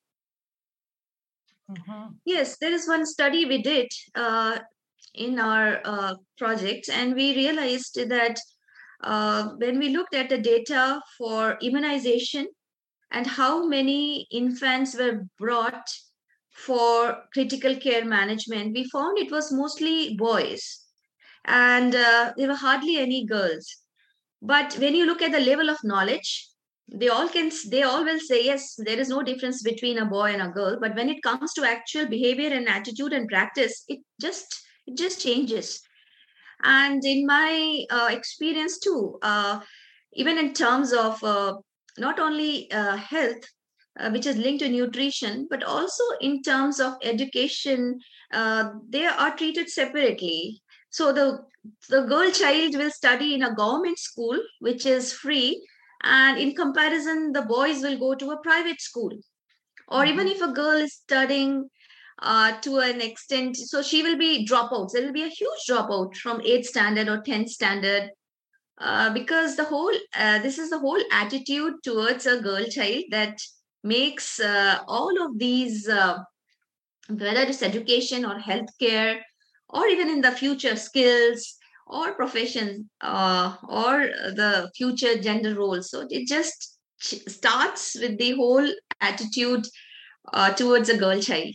Mm-hmm. 1.71 2.15
Yes, 2.25 2.59
there 2.59 2.73
is 2.73 2.87
one 2.87 3.07
study 3.07 3.45
we 3.45 3.63
did 3.63 3.89
uh, 4.15 4.59
in 5.15 5.39
our 5.39 5.81
uh, 5.85 6.15
project, 6.39 6.89
and 6.89 7.15
we 7.15 7.35
realized 7.35 7.99
that 8.09 8.39
uh, 9.03 9.51
when 9.57 9.79
we 9.79 9.91
looked 9.91 10.15
at 10.15 10.29
the 10.29 10.39
data 10.39 11.01
for 11.19 11.59
immunization 11.61 12.47
and 13.11 13.27
how 13.27 13.67
many 13.67 14.27
infants 14.31 14.97
were 14.97 15.27
brought 15.39 15.89
for 16.51 17.23
critical 17.33 17.77
care 17.77 18.05
management, 18.05 18.75
we 18.75 18.89
found 18.89 19.19
it 19.19 19.31
was 19.31 19.53
mostly 19.53 20.15
boys 20.17 20.87
and 21.47 21.95
uh, 21.95 22.33
there 22.37 22.49
were 22.49 22.55
hardly 22.55 22.97
any 22.97 23.25
girls. 23.25 23.77
But 24.43 24.75
when 24.75 24.95
you 24.95 25.07
look 25.07 25.23
at 25.23 25.33
the 25.33 25.41
level 25.41 25.71
of 25.71 25.79
knowledge, 25.85 26.49
they 26.89 27.09
all 27.09 27.29
can 27.29 27.51
they 27.69 27.83
all 27.83 28.05
will 28.05 28.21
say 28.21 28.45
yes 28.45 28.75
there 28.79 28.99
is 28.99 29.09
no 29.09 29.23
difference 29.23 29.63
between 29.63 29.99
a 29.99 30.07
boy 30.07 30.33
and 30.33 30.43
a 30.43 30.49
girl. 30.49 30.79
But 30.81 30.95
when 30.95 31.09
it 31.09 31.23
comes 31.23 31.53
to 31.55 31.69
actual 31.69 32.07
behavior 32.07 32.51
and 32.51 32.69
attitude 32.69 33.13
and 33.13 33.29
practice 33.29 33.85
it 33.89 34.01
just 34.21 34.63
it 34.87 34.97
just 34.97 35.21
changes. 35.21 35.81
And 36.63 37.05
in 37.05 37.27
my 37.27 37.85
uh, 37.91 38.09
experience 38.11 38.79
too 38.79 39.19
uh, 39.23 39.61
even 40.13 40.39
in 40.39 40.53
terms 40.53 40.93
of 40.93 41.23
uh, 41.25 41.55
not 41.99 42.21
only 42.21 42.71
uh, 42.71 42.97
health 42.97 43.43
uh, 43.99 44.11
which 44.11 44.27
is 44.27 44.37
linked 44.37 44.63
to 44.63 44.69
nutrition 44.69 45.47
but 45.51 45.65
also 45.65 46.05
in 46.21 46.43
terms 46.43 46.79
of 46.79 46.95
education 47.03 47.99
uh, 48.33 48.71
they 48.89 49.07
are 49.07 49.37
treated 49.37 49.69
separately. 49.69 50.63
So 50.91 51.13
the 51.13 51.45
the 51.89 52.03
girl 52.03 52.31
child 52.31 52.77
will 52.77 52.93
study 52.93 53.35
in 53.35 53.43
a 53.43 53.55
government 53.55 53.99
school 53.99 54.39
which 54.61 54.87
is 54.87 55.13
free 55.13 55.67
and 56.03 56.39
in 56.39 56.55
comparison 56.55 57.33
the 57.33 57.43
boys 57.43 57.83
will 57.83 57.99
go 57.99 58.15
to 58.15 58.31
a 58.31 58.41
private 58.43 58.81
school 58.81 59.13
or 59.89 60.03
mm-hmm. 60.03 60.13
even 60.13 60.29
if 60.29 60.43
a 60.43 60.53
girl 60.53 60.77
is 60.77 60.95
studying 60.95 61.69
uh, 62.23 62.59
to 62.61 62.79
an 62.79 63.01
extent 63.01 63.57
so 63.57 63.83
she 63.83 64.03
will 64.03 64.17
be 64.17 64.47
dropouts 64.47 64.93
there 64.93 65.03
will 65.03 65.13
be 65.13 65.25
a 65.25 65.29
huge 65.29 65.67
dropout 65.69 66.17
from 66.17 66.41
8th 66.41 66.65
standard 66.65 67.09
or 67.09 67.23
10th 67.23 67.49
standard 67.49 68.11
uh, 68.79 69.13
because 69.13 69.57
the 69.57 69.65
whole 69.65 69.95
uh, 70.15 70.39
this 70.41 70.59
is 70.59 70.71
the 70.71 70.79
whole 70.79 71.03
attitude 71.13 71.75
towards 71.83 72.27
a 72.27 72.41
girl 72.41 72.65
child 72.65 73.05
that 73.11 73.39
makes 73.83 74.41
uh, 74.41 74.79
all 74.89 75.23
of 75.25 75.39
these 75.39 75.89
uh, 75.89 76.19
whether 77.09 77.43
it's 77.43 77.63
education 77.63 78.25
or 78.25 78.39
healthcare 78.39 79.21
or 79.69 79.87
even 79.87 80.09
in 80.09 80.21
the 80.21 80.33
future 80.33 80.77
skills 80.77 81.57
or 81.87 82.15
profession 82.15 82.91
uh, 83.01 83.57
or 83.69 84.09
the 84.35 84.71
future 84.77 85.17
gender 85.19 85.55
roles. 85.55 85.91
So 85.91 86.07
it 86.09 86.27
just 86.27 86.79
starts 87.01 87.97
with 88.01 88.19
the 88.19 88.33
whole 88.33 88.67
attitude 89.01 89.67
uh, 90.33 90.53
towards 90.55 90.89
a 90.89 90.97
girl 90.97 91.21
child. 91.21 91.55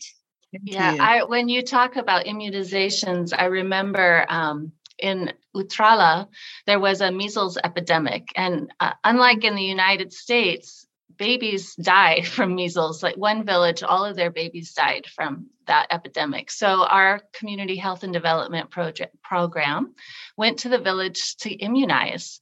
Yeah, 0.63 0.95
I, 0.99 1.23
when 1.23 1.47
you 1.49 1.63
talk 1.63 1.95
about 1.95 2.25
immunizations, 2.25 3.33
I 3.37 3.45
remember 3.45 4.25
um, 4.27 4.73
in 4.99 5.31
Utraula, 5.55 6.27
there 6.65 6.79
was 6.79 7.01
a 7.01 7.11
measles 7.11 7.57
epidemic. 7.63 8.31
And 8.35 8.71
uh, 8.79 8.93
unlike 9.03 9.43
in 9.43 9.55
the 9.55 9.63
United 9.63 10.13
States, 10.13 10.85
babies 11.21 11.75
die 11.75 12.23
from 12.23 12.55
measles. 12.55 13.03
Like 13.03 13.15
one 13.15 13.45
village, 13.45 13.83
all 13.83 14.03
of 14.03 14.15
their 14.15 14.31
babies 14.31 14.73
died 14.73 15.05
from 15.05 15.51
that 15.67 15.85
epidemic. 15.91 16.49
So 16.49 16.83
our 16.83 17.21
community 17.31 17.75
health 17.75 18.01
and 18.01 18.11
development 18.11 18.71
project 18.71 19.21
program 19.21 19.93
went 20.35 20.59
to 20.59 20.69
the 20.69 20.79
village 20.79 21.35
to 21.41 21.53
immunize. 21.53 22.41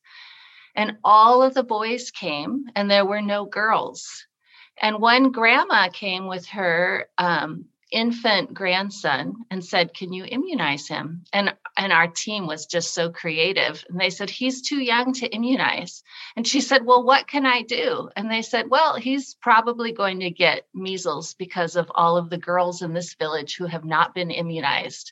And 0.76 0.98
all 1.04 1.44
of 1.44 1.54
the 1.54 1.64
boys 1.64 2.10
came, 2.12 2.68
and 2.74 2.90
there 2.90 3.06
were 3.06 3.22
no 3.22 3.44
girls. 3.44 4.26
And 4.82 5.02
one 5.02 5.34
grandma 5.34 5.90
came 5.90 6.28
with 6.28 6.46
her 6.48 7.10
um, 7.18 7.66
infant 7.92 8.54
grandson 8.54 9.34
and 9.50 9.64
said, 9.64 9.94
"Can 9.94 10.14
you 10.14 10.26
immunize 10.26 10.88
him?" 10.88 11.24
And 11.34 11.56
and 11.78 11.94
our 11.94 12.08
team 12.08 12.48
was 12.48 12.66
just 12.66 12.94
so 12.94 13.12
creative. 13.12 13.84
And 13.90 14.00
they 14.00 14.10
said, 14.10 14.30
"He's 14.30 14.62
too 14.62 14.80
young 14.80 15.14
to 15.14 15.28
immunize." 15.28 16.04
And 16.36 16.48
she 16.48 16.62
said, 16.62 16.86
"Well, 16.86 17.04
what 17.04 17.28
can 17.28 17.46
I 17.46 17.62
do?" 17.62 18.10
And 18.16 18.30
they 18.32 18.42
said, 18.42 18.70
"Well, 18.70 18.96
he's 18.96 19.36
probably 19.36 19.92
going 19.92 20.20
to 20.22 20.30
get 20.30 20.68
measles 20.74 21.34
because 21.34 21.76
of 21.76 21.92
all 21.96 22.18
of 22.18 22.30
the 22.30 22.38
girls 22.38 22.82
in 22.82 22.94
this 22.94 23.14
village 23.16 23.56
who 23.56 23.66
have 23.66 23.86
not 23.86 24.14
been 24.14 24.32
immunized." 24.32 25.12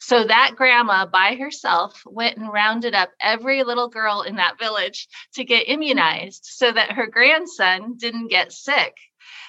So 0.00 0.24
that 0.24 0.52
grandma 0.56 1.06
by 1.06 1.36
herself 1.36 2.02
went 2.06 2.36
and 2.36 2.52
rounded 2.52 2.94
up 2.94 3.10
every 3.20 3.62
little 3.64 3.88
girl 3.88 4.22
in 4.22 4.36
that 4.36 4.58
village 4.58 5.08
to 5.34 5.44
get 5.44 5.68
immunized 5.68 6.44
so 6.44 6.70
that 6.70 6.92
her 6.92 7.06
grandson 7.06 7.96
didn't 7.96 8.28
get 8.28 8.52
sick. 8.52 8.94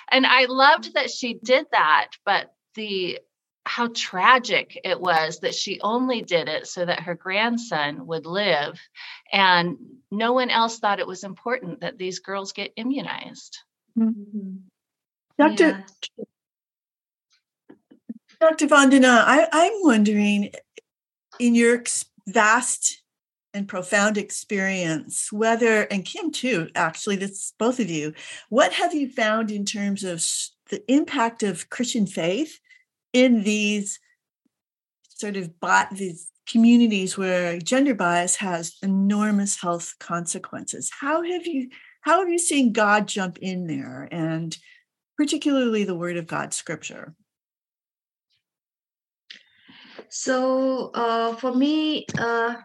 And 0.10 0.26
I 0.26 0.46
loved 0.46 0.94
that 0.94 1.12
she 1.12 1.34
did 1.44 1.66
that, 1.72 2.12
but 2.26 2.54
the 2.78 3.20
how 3.66 3.90
tragic 3.94 4.80
it 4.86 5.02
was 5.02 5.40
that 5.40 5.54
she 5.54 5.82
only 5.82 6.22
did 6.22 6.48
it 6.48 6.68
so 6.68 6.86
that 6.86 7.02
her 7.02 7.16
grandson 7.16 8.08
would 8.08 8.26
live 8.26 8.80
and 9.34 9.76
no 10.10 10.32
one 10.32 10.50
else 10.50 10.80
thought 10.80 11.02
it 11.02 11.08
was 11.08 11.26
important 11.26 11.82
that 11.82 11.98
these 11.98 12.20
girls 12.20 12.54
get 12.54 12.72
immunized 12.78 13.58
mm-hmm. 14.00 14.56
dr 15.38 15.86
yeah. 16.18 16.24
dr 18.40 18.68
vandana 18.68 19.22
I, 19.26 19.48
i'm 19.52 19.74
wondering 19.82 20.52
in 21.38 21.54
your 21.54 21.84
vast 22.26 23.02
and 23.54 23.68
profound 23.68 24.18
experience, 24.18 25.32
whether, 25.32 25.84
and 25.84 26.06
Kim 26.06 26.32
too, 26.32 26.70
actually, 26.76 27.16
that's 27.16 27.54
both 27.58 27.80
of 27.80 27.90
you, 27.90 28.14
what 28.50 28.74
have 28.74 28.94
you 28.94 29.10
found 29.10 29.50
in 29.50 29.66
terms 29.66 30.04
of 30.04 30.24
the 30.70 30.84
impact 30.92 31.42
of 31.42 31.70
Christian 31.70 32.06
faith 32.06 32.60
in 33.18 33.44
these 33.44 34.00
sort 35.10 35.38
of 35.38 35.60
bot, 35.60 35.90
these 35.92 36.32
communities 36.48 37.18
where 37.18 37.58
gender 37.58 37.96
bias 37.96 38.36
has 38.38 38.76
enormous 38.84 39.60
health 39.60 39.96
consequences? 40.00 40.92
How 41.00 41.24
have 41.24 41.46
you 41.48 41.70
how 42.02 42.20
have 42.20 42.30
you 42.30 42.40
seen 42.40 42.72
God 42.72 43.08
jump 43.08 43.38
in 43.40 43.68
there 43.68 44.08
and 44.12 44.58
particularly 45.18 45.84
the 45.84 45.96
word 45.96 46.16
of 46.16 46.28
God 46.28 46.54
scripture? 46.54 47.16
So 50.10 50.92
uh, 50.94 51.36
for 51.36 51.54
me, 51.54 52.06
uh, 52.18 52.56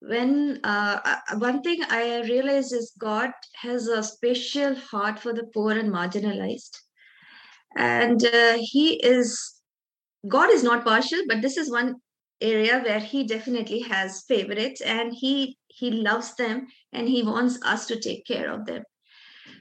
when 0.00 0.60
uh, 0.64 1.18
one 1.38 1.62
thing 1.62 1.80
I 1.88 2.22
realize 2.22 2.72
is 2.72 2.92
God 2.98 3.30
has 3.54 3.86
a 3.86 4.02
special 4.02 4.74
heart 4.74 5.20
for 5.20 5.32
the 5.32 5.46
poor 5.54 5.72
and 5.72 5.92
marginalized, 5.92 6.76
and 7.76 8.24
uh, 8.24 8.58
He 8.60 8.94
is 8.94 9.54
God 10.28 10.50
is 10.50 10.62
not 10.62 10.84
partial, 10.84 11.20
but 11.28 11.42
this 11.42 11.56
is 11.56 11.70
one 11.70 11.96
area 12.40 12.80
where 12.80 13.00
He 13.00 13.26
definitely 13.26 13.80
has 13.80 14.24
favorites, 14.28 14.80
and 14.80 15.14
He 15.14 15.58
He 15.68 15.90
loves 15.90 16.34
them, 16.34 16.66
and 16.92 17.08
He 17.08 17.22
wants 17.22 17.58
us 17.62 17.86
to 17.86 18.00
take 18.00 18.26
care 18.26 18.50
of 18.50 18.66
them. 18.66 18.82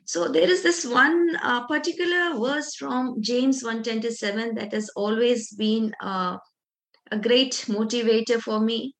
So 0.06 0.28
there 0.28 0.50
is 0.50 0.64
this 0.64 0.86
one 0.86 1.36
uh, 1.42 1.68
particular 1.68 2.40
verse 2.40 2.76
from 2.76 3.22
James 3.22 3.64
127 3.64 4.56
that 4.56 4.72
has 4.74 4.90
always 4.96 5.54
been 5.56 5.94
uh, 6.02 6.38
a 7.12 7.18
great 7.18 7.66
motivator 7.68 8.40
for 8.40 8.60
me, 8.60 8.95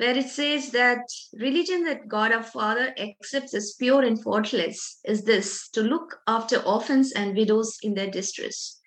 where 0.00 0.16
it 0.16 0.30
says 0.30 0.70
that 0.70 1.02
religion 1.34 1.84
that 1.84 2.08
God 2.08 2.32
our 2.32 2.42
Father 2.42 2.94
accepts 2.98 3.52
as 3.52 3.74
pure 3.78 4.02
and 4.02 4.22
faultless 4.22 4.98
is 5.04 5.24
this 5.24 5.68
to 5.74 5.82
look 5.82 6.16
after 6.26 6.56
orphans 6.62 7.12
and 7.12 7.36
widows 7.36 7.76
in 7.82 7.92
their 7.92 8.10
distress. 8.10 8.80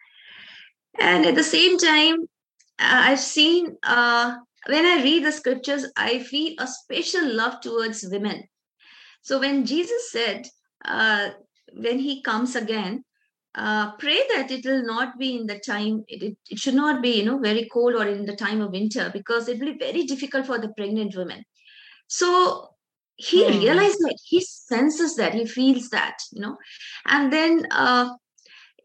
And 1.00 1.28
at 1.28 1.36
the 1.36 1.44
same 1.44 1.78
time, 1.78 2.24
uh, 2.80 3.02
I've 3.10 3.20
seen 3.20 3.78
uh, 3.84 4.38
when 4.66 4.88
I 4.88 5.04
read 5.04 5.24
the 5.24 5.32
scriptures, 5.32 5.86
I 5.96 6.18
feel 6.18 6.56
a 6.58 6.66
special 6.66 7.32
love 7.32 7.62
towards 7.62 8.04
women. 8.10 8.46
So 9.22 9.40
when 9.40 9.68
Jesus 9.68 10.12
said, 10.12 10.48
uh, 10.84 11.30
when 11.74 12.00
he 12.00 12.24
comes 12.24 12.56
again, 12.56 13.06
uh, 13.56 13.92
pray 13.98 14.20
that 14.36 14.50
it 14.50 14.66
will 14.66 14.84
not 14.84 15.18
be 15.20 15.36
in 15.36 15.46
the 15.46 15.60
time 15.60 16.04
it, 16.08 16.24
it, 16.24 16.38
it, 16.50 16.60
should 16.60 16.74
not 16.74 17.02
be 17.02 17.20
you 17.20 17.26
know 17.26 17.38
very 17.40 17.70
cold 17.72 17.94
or 17.94 18.08
in 18.08 18.26
the 18.26 18.36
time 18.36 18.62
of 18.62 18.72
winter 18.72 19.10
because 19.14 19.48
it 19.48 19.60
will 19.60 19.74
be 19.74 19.80
very 19.80 20.04
difficult 20.04 20.46
for 20.46 20.58
the 20.58 20.70
pregnant 20.70 21.16
women 21.16 21.44
so 22.08 22.70
he 23.16 23.46
hmm. 23.46 23.60
realized 23.60 24.00
that 24.00 24.18
he 24.26 24.42
senses 24.42 25.16
that 25.16 25.34
he 25.34 25.46
feels 25.46 25.90
that 25.90 26.18
you 26.32 26.42
know 26.42 26.58
and 27.06 27.32
then 27.32 27.66
uh, 27.72 28.10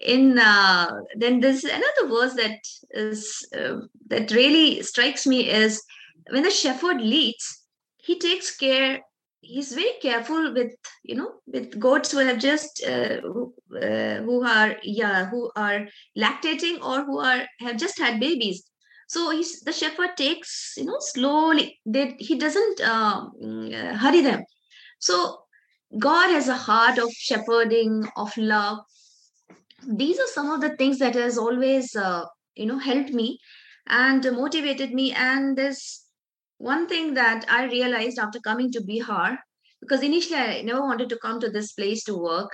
in 0.01 0.39
uh, 0.39 0.91
then 1.17 1.41
there's 1.41 1.65
another 1.65 2.09
verse 2.09 2.35
that 2.35 2.59
is 2.91 3.47
uh, 3.57 3.79
that 4.09 4.31
really 4.31 4.83
strikes 4.83 5.27
me 5.27 5.51
is 5.51 5.83
when 6.31 6.43
the 6.43 6.51
shepherd 6.51 7.01
leads 7.01 7.65
he 7.97 8.19
takes 8.19 8.57
care 8.57 9.01
he's 9.41 9.73
very 9.73 9.93
careful 10.03 10.53
with 10.53 10.73
you 11.03 11.15
know 11.15 11.33
with 11.47 11.79
goats 11.79 12.13
who 12.13 12.19
have 12.19 12.39
just 12.39 12.85
uh, 12.87 13.21
who, 13.21 13.55
uh, 13.77 14.17
who 14.23 14.45
are 14.45 14.77
yeah 14.83 15.27
who 15.27 15.51
are 15.57 15.87
lactating 16.17 16.83
or 16.83 17.05
who 17.05 17.19
are 17.21 17.47
have 17.61 17.77
just 17.77 17.99
had 17.99 18.21
babies. 18.21 18.65
So 19.09 19.31
he's 19.31 19.61
the 19.61 19.73
shepherd 19.73 20.17
takes 20.17 20.75
you 20.77 20.85
know 20.85 20.99
slowly 21.01 21.81
they, 21.87 22.17
he 22.19 22.37
doesn't 22.37 22.81
um, 22.81 23.33
uh, 23.75 23.95
hurry 23.97 24.21
them. 24.23 24.45
So 24.99 25.43
god 25.99 26.31
has 26.31 26.49
a 26.49 26.57
heart 26.57 26.99
of 26.99 27.11
shepherding 27.13 28.07
of 28.17 28.37
love. 28.37 28.79
These 29.87 30.19
are 30.19 30.27
some 30.27 30.51
of 30.51 30.61
the 30.61 30.77
things 30.77 30.99
that 30.99 31.15
has 31.15 31.39
always 31.39 31.95
uh, 31.95 32.25
you 32.57 32.67
know 32.67 32.79
helped 32.79 33.11
me 33.11 33.39
and 33.87 34.23
motivated 34.33 34.93
me. 34.93 35.13
And 35.13 35.57
there's 35.57 36.08
one 36.59 36.89
thing 36.89 37.15
that 37.15 37.45
I 37.49 37.65
realized 37.65 38.19
after 38.19 38.41
coming 38.41 38.71
to 38.73 38.81
Bihar, 38.81 39.39
because 39.81 40.03
initially 40.03 40.39
I 40.39 40.63
never 40.63 40.83
wanted 40.83 41.09
to 41.11 41.19
come 41.19 41.41
to 41.41 41.51
this 41.51 41.73
place 41.73 42.05
to 42.05 42.17
work. 42.17 42.51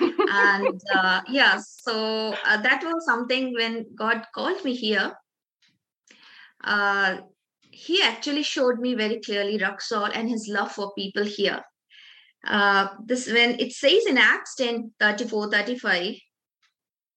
and 0.00 0.80
uh, 0.94 1.20
yeah, 1.28 1.60
so 1.60 2.34
uh, 2.46 2.60
that 2.62 2.82
was 2.84 3.04
something 3.04 3.52
when 3.54 3.86
God 3.94 4.24
called 4.34 4.64
me 4.64 4.74
here. 4.74 5.12
Uh, 6.62 7.18
he 7.70 8.02
actually 8.02 8.42
showed 8.42 8.78
me 8.78 8.94
very 8.94 9.20
clearly 9.20 9.58
Raxaul 9.58 10.10
and 10.14 10.28
his 10.28 10.48
love 10.48 10.72
for 10.72 10.92
people 10.94 11.24
here. 11.24 11.62
Uh, 12.46 12.88
this 13.04 13.30
when 13.30 13.60
it 13.60 13.72
says 13.72 14.06
in 14.06 14.16
Acts 14.16 14.54
10 14.56 14.92
34 14.98 15.50
35, 15.50 16.14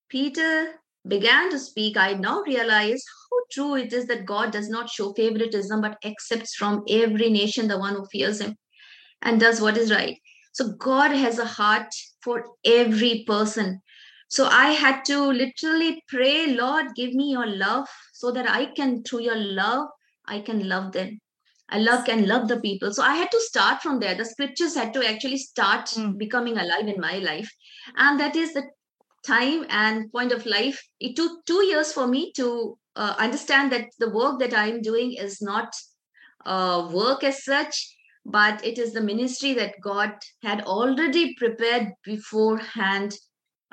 Peter 0.09 0.73
began 1.07 1.49
to 1.51 1.59
speak, 1.59 1.97
I 1.97 2.13
now 2.13 2.41
realize 2.41 3.03
how 3.29 3.37
true 3.51 3.75
it 3.75 3.93
is 3.93 4.05
that 4.07 4.25
God 4.25 4.51
does 4.51 4.69
not 4.69 4.89
show 4.89 5.13
favoritism 5.13 5.81
but 5.81 5.97
accepts 6.05 6.55
from 6.55 6.83
every 6.89 7.29
nation 7.29 7.67
the 7.67 7.79
one 7.79 7.95
who 7.95 8.05
fears 8.11 8.39
him 8.39 8.55
and 9.21 9.39
does 9.39 9.61
what 9.61 9.77
is 9.77 9.91
right. 9.91 10.17
So 10.53 10.73
God 10.73 11.11
has 11.11 11.39
a 11.39 11.45
heart 11.45 11.93
for 12.21 12.45
every 12.63 13.23
person. 13.27 13.81
So 14.29 14.47
I 14.47 14.71
had 14.71 15.03
to 15.05 15.19
literally 15.25 16.03
pray, 16.07 16.47
Lord, 16.47 16.87
give 16.95 17.13
me 17.13 17.31
your 17.31 17.47
love 17.47 17.87
so 18.13 18.31
that 18.31 18.49
I 18.49 18.65
can, 18.65 19.03
through 19.03 19.21
your 19.21 19.37
love, 19.37 19.87
I 20.25 20.39
can 20.39 20.67
love 20.67 20.91
them. 20.91 21.19
I 21.69 21.79
love 21.79 22.05
can 22.05 22.27
love 22.27 22.47
the 22.47 22.59
people. 22.59 22.93
So 22.93 23.03
I 23.03 23.15
had 23.15 23.31
to 23.31 23.39
start 23.39 23.81
from 23.81 23.99
there. 23.99 24.15
The 24.15 24.25
scriptures 24.25 24.75
had 24.75 24.93
to 24.93 25.07
actually 25.07 25.37
start 25.37 25.85
mm. 25.87 26.17
becoming 26.17 26.57
alive 26.57 26.87
in 26.87 26.99
my 26.99 27.17
life. 27.17 27.49
And 27.95 28.19
that 28.19 28.35
is 28.35 28.53
the 28.53 28.63
time 29.25 29.65
and 29.69 30.11
point 30.11 30.31
of 30.31 30.45
life. 30.45 30.81
It 30.99 31.15
took 31.15 31.45
two 31.45 31.63
years 31.65 31.93
for 31.93 32.07
me 32.07 32.31
to 32.33 32.77
uh, 32.95 33.15
understand 33.17 33.71
that 33.71 33.87
the 33.99 34.09
work 34.09 34.39
that 34.39 34.53
I'm 34.53 34.81
doing 34.81 35.13
is 35.13 35.41
not 35.41 35.73
uh, 36.45 36.89
work 36.91 37.23
as 37.23 37.43
such, 37.43 37.95
but 38.25 38.63
it 38.65 38.77
is 38.77 38.93
the 38.93 39.01
ministry 39.01 39.53
that 39.53 39.81
God 39.81 40.13
had 40.41 40.61
already 40.63 41.35
prepared 41.35 41.93
beforehand 42.03 43.15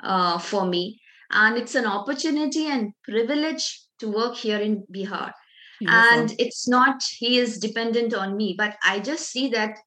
uh, 0.03 0.37
for 0.39 0.65
me. 0.65 0.99
And 1.31 1.57
it's 1.57 1.75
an 1.75 1.85
opportunity 1.85 2.67
and 2.67 2.93
privilege 3.03 3.81
to 3.99 4.11
work 4.11 4.35
here 4.35 4.59
in 4.59 4.83
Bihar. 4.93 5.31
Beautiful. 5.79 5.99
And 5.99 6.35
it's 6.37 6.67
not, 6.67 7.01
he 7.17 7.39
is 7.39 7.57
dependent 7.57 8.13
on 8.13 8.35
me, 8.35 8.55
but 8.57 8.75
I 8.83 8.99
just 8.99 9.29
see 9.29 9.49
that 9.49 9.77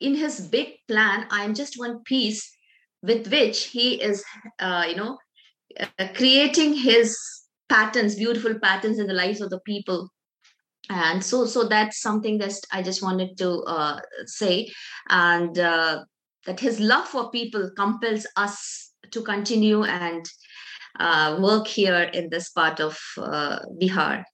in 0.00 0.14
his 0.14 0.40
big 0.48 0.74
plan, 0.88 1.26
I'm 1.30 1.54
just 1.54 1.78
one 1.78 2.02
piece 2.04 2.50
with 3.02 3.30
which 3.30 3.64
he 3.66 4.00
is, 4.00 4.24
uh, 4.58 4.84
you 4.88 4.96
know, 4.96 5.18
uh, 5.80 6.08
creating 6.14 6.74
his 6.74 7.18
patterns, 7.68 8.16
beautiful 8.16 8.58
patterns 8.58 8.98
in 8.98 9.06
the 9.06 9.14
lives 9.14 9.40
of 9.40 9.50
the 9.50 9.60
people. 9.60 10.08
And 10.90 11.24
so, 11.24 11.46
so 11.46 11.64
that's 11.64 12.00
something 12.00 12.38
that 12.38 12.54
I 12.72 12.82
just 12.82 13.02
wanted 13.02 13.38
to 13.38 13.62
uh, 13.62 14.00
say, 14.26 14.68
and 15.08 15.58
uh, 15.58 16.04
that 16.46 16.60
his 16.60 16.80
love 16.80 17.06
for 17.06 17.30
people 17.30 17.70
compels 17.76 18.26
us 18.36 18.92
to 19.10 19.22
continue 19.22 19.84
and 19.84 20.24
uh, 20.98 21.38
work 21.40 21.66
here 21.66 22.10
in 22.12 22.28
this 22.30 22.50
part 22.50 22.80
of 22.80 22.98
uh, 23.18 23.60
Bihar. 23.80 24.24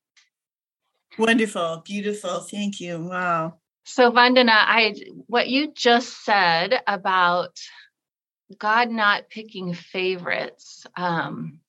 Wonderful, 1.18 1.82
beautiful. 1.84 2.40
Thank 2.40 2.80
you. 2.80 3.04
Wow. 3.04 3.58
So, 3.84 4.10
Vandana, 4.10 4.64
I 4.66 4.94
what 5.26 5.48
you 5.48 5.72
just 5.74 6.24
said 6.24 6.80
about 6.86 7.58
God 8.56 8.90
not 8.90 9.28
picking 9.28 9.74
favorites. 9.74 10.86
Um, 10.96 11.60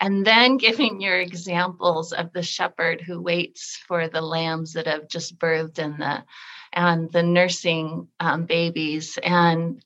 and 0.00 0.26
then 0.26 0.56
giving 0.56 1.00
your 1.00 1.20
examples 1.20 2.12
of 2.12 2.32
the 2.32 2.42
shepherd 2.42 3.02
who 3.02 3.20
waits 3.20 3.76
for 3.86 4.08
the 4.08 4.22
lambs 4.22 4.72
that 4.72 4.86
have 4.86 5.08
just 5.08 5.38
birthed 5.38 5.78
and 5.78 5.98
the 5.98 6.24
and 6.72 7.12
the 7.12 7.22
nursing 7.22 8.08
um, 8.18 8.46
babies 8.46 9.18
and 9.22 9.84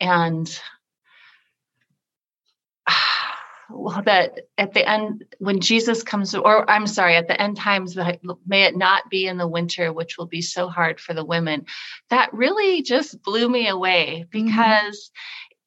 and 0.00 0.60
that 4.04 4.40
at 4.56 4.72
the 4.74 4.88
end 4.88 5.24
when 5.38 5.60
jesus 5.60 6.02
comes 6.02 6.34
or 6.34 6.68
i'm 6.70 6.86
sorry 6.86 7.16
at 7.16 7.26
the 7.26 7.40
end 7.40 7.56
times 7.56 7.96
may 8.46 8.64
it 8.64 8.76
not 8.76 9.08
be 9.10 9.26
in 9.26 9.38
the 9.38 9.48
winter 9.48 9.92
which 9.92 10.16
will 10.16 10.26
be 10.26 10.42
so 10.42 10.68
hard 10.68 11.00
for 11.00 11.14
the 11.14 11.24
women 11.24 11.64
that 12.10 12.32
really 12.32 12.82
just 12.82 13.20
blew 13.22 13.48
me 13.48 13.68
away 13.68 14.24
mm-hmm. 14.32 14.46
because 14.46 15.10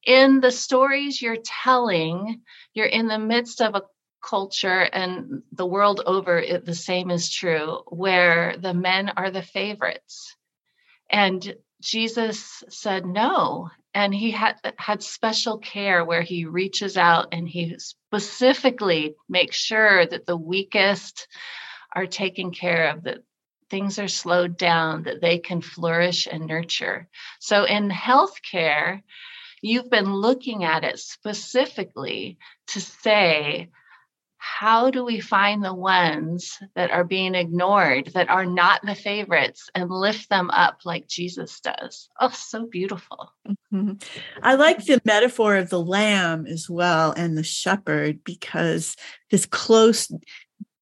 mm-hmm. 0.07 0.13
in 0.13 0.39
the 0.39 0.51
stories 0.51 1.21
you're 1.21 1.38
telling 1.43 2.41
you're 2.73 2.85
in 2.85 3.07
the 3.07 3.19
midst 3.19 3.62
of 3.62 3.75
a 3.75 3.83
culture 4.21 4.81
and 4.81 5.43
the 5.53 5.65
world 5.65 6.01
over 6.05 6.39
it, 6.39 6.65
the 6.65 6.75
same 6.75 7.09
is 7.09 7.31
true 7.31 7.79
where 7.88 8.55
the 8.57 8.73
men 8.73 9.09
are 9.15 9.31
the 9.31 9.41
favorites 9.41 10.35
and 11.09 11.55
jesus 11.81 12.63
said 12.69 13.05
no 13.05 13.69
and 13.99 14.15
he 14.15 14.31
had 14.31 14.55
had 14.77 15.03
special 15.03 15.57
care 15.57 16.05
where 16.05 16.21
he 16.21 16.45
reaches 16.45 16.95
out 16.95 17.27
and 17.33 17.49
he 17.49 17.75
specifically 17.77 19.15
makes 19.27 19.57
sure 19.57 20.05
that 20.05 20.25
the 20.25 20.38
weakest 20.38 21.27
are 21.93 22.05
taken 22.05 22.51
care 22.51 22.91
of 22.91 23.03
that 23.03 23.17
things 23.69 23.99
are 23.99 24.07
slowed 24.07 24.55
down, 24.55 25.03
that 25.03 25.19
they 25.19 25.38
can 25.38 25.62
flourish 25.62 26.29
and 26.31 26.47
nurture. 26.47 27.09
So 27.41 27.65
in 27.65 27.89
healthcare, 27.89 29.01
you've 29.62 29.89
been 29.89 30.13
looking 30.13 30.63
at 30.63 30.85
it 30.85 30.97
specifically 30.97 32.38
to 32.67 32.79
say, 32.79 33.69
how 34.57 34.89
do 34.89 35.05
we 35.05 35.19
find 35.19 35.63
the 35.63 35.73
ones 35.73 36.59
that 36.75 36.91
are 36.91 37.03
being 37.03 37.35
ignored, 37.35 38.07
that 38.13 38.29
are 38.29 38.45
not 38.45 38.81
the 38.83 38.95
favorites, 38.95 39.69
and 39.75 39.89
lift 39.89 40.29
them 40.29 40.49
up 40.49 40.79
like 40.85 41.07
Jesus 41.07 41.62
does? 41.62 42.09
Oh, 42.19 42.29
so 42.29 42.65
beautiful. 42.65 43.31
Mm-hmm. 43.47 43.93
I 44.41 44.55
like 44.55 44.83
the 44.83 45.01
metaphor 45.05 45.55
of 45.55 45.69
the 45.69 45.79
lamb 45.79 46.45
as 46.45 46.69
well 46.69 47.12
and 47.12 47.38
the 47.38 47.43
shepherd 47.43 48.23
because 48.23 48.95
this 49.29 49.45
close 49.45 50.12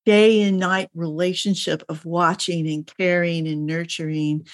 day 0.05 0.41
and 0.41 0.57
night 0.57 0.89
relationship 0.95 1.83
of 1.89 2.05
watching 2.05 2.67
and 2.67 2.89
caring 2.97 3.47
and 3.47 3.65
nurturing 3.65 4.47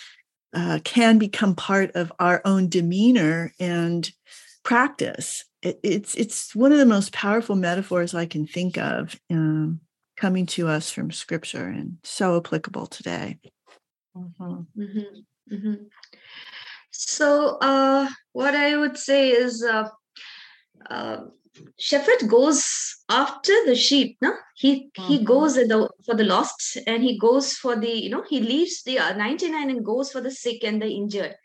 uh, 0.53 0.79
can 0.83 1.17
become 1.17 1.55
part 1.55 1.91
of 1.95 2.11
our 2.19 2.41
own 2.43 2.67
demeanor 2.67 3.53
and 3.59 4.11
practice 4.63 5.45
it, 5.63 5.79
it's 5.81 6.15
it's 6.15 6.55
one 6.55 6.71
of 6.71 6.77
the 6.77 6.85
most 6.85 7.13
powerful 7.13 7.55
metaphors 7.55 8.13
I 8.13 8.25
can 8.25 8.45
think 8.45 8.77
of 8.77 9.19
um, 9.31 9.79
coming 10.17 10.45
to 10.47 10.67
us 10.67 10.91
from 10.91 11.11
Scripture 11.11 11.65
and 11.65 11.97
so 12.03 12.37
applicable 12.37 12.87
today. 12.87 13.39
Mm-hmm. 14.15 14.81
Mm-hmm. 14.81 15.55
Mm-hmm. 15.55 15.73
So, 16.91 17.57
uh, 17.61 18.07
what 18.33 18.55
I 18.55 18.77
would 18.77 18.97
say 18.97 19.31
is, 19.31 19.63
uh, 19.63 19.89
uh, 20.89 21.17
shepherd 21.79 22.27
goes 22.27 22.97
after 23.09 23.53
the 23.65 23.75
sheep. 23.75 24.17
No, 24.21 24.33
he 24.55 24.89
he 24.95 25.15
mm-hmm. 25.15 25.25
goes 25.25 25.55
the, 25.55 25.89
for 26.05 26.15
the 26.15 26.25
lost, 26.25 26.77
and 26.85 27.01
he 27.01 27.17
goes 27.17 27.53
for 27.53 27.75
the 27.75 27.89
you 27.89 28.09
know 28.09 28.23
he 28.29 28.41
leaves 28.41 28.83
the 28.83 28.99
uh, 28.99 29.13
ninety 29.13 29.49
nine 29.49 29.69
and 29.69 29.85
goes 29.85 30.11
for 30.11 30.21
the 30.21 30.31
sick 30.31 30.63
and 30.63 30.81
the 30.81 30.87
injured 30.87 31.35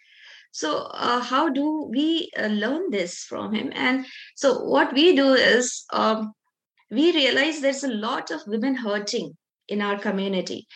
so 0.50 0.88
uh, 0.92 1.20
how 1.20 1.48
do 1.48 1.88
we 1.90 2.30
uh, 2.36 2.46
learn 2.46 2.90
this 2.90 3.24
from 3.24 3.54
him? 3.54 3.72
And 3.74 4.06
so 4.34 4.64
what 4.64 4.92
we 4.92 5.14
do 5.14 5.34
is 5.34 5.84
um, 5.92 6.32
we 6.90 7.12
realize 7.12 7.60
there's 7.60 7.84
a 7.84 7.92
lot 7.92 8.30
of 8.30 8.40
women 8.46 8.74
hurting 8.74 9.36
in 9.68 9.82
our 9.82 9.98
community. 9.98 10.66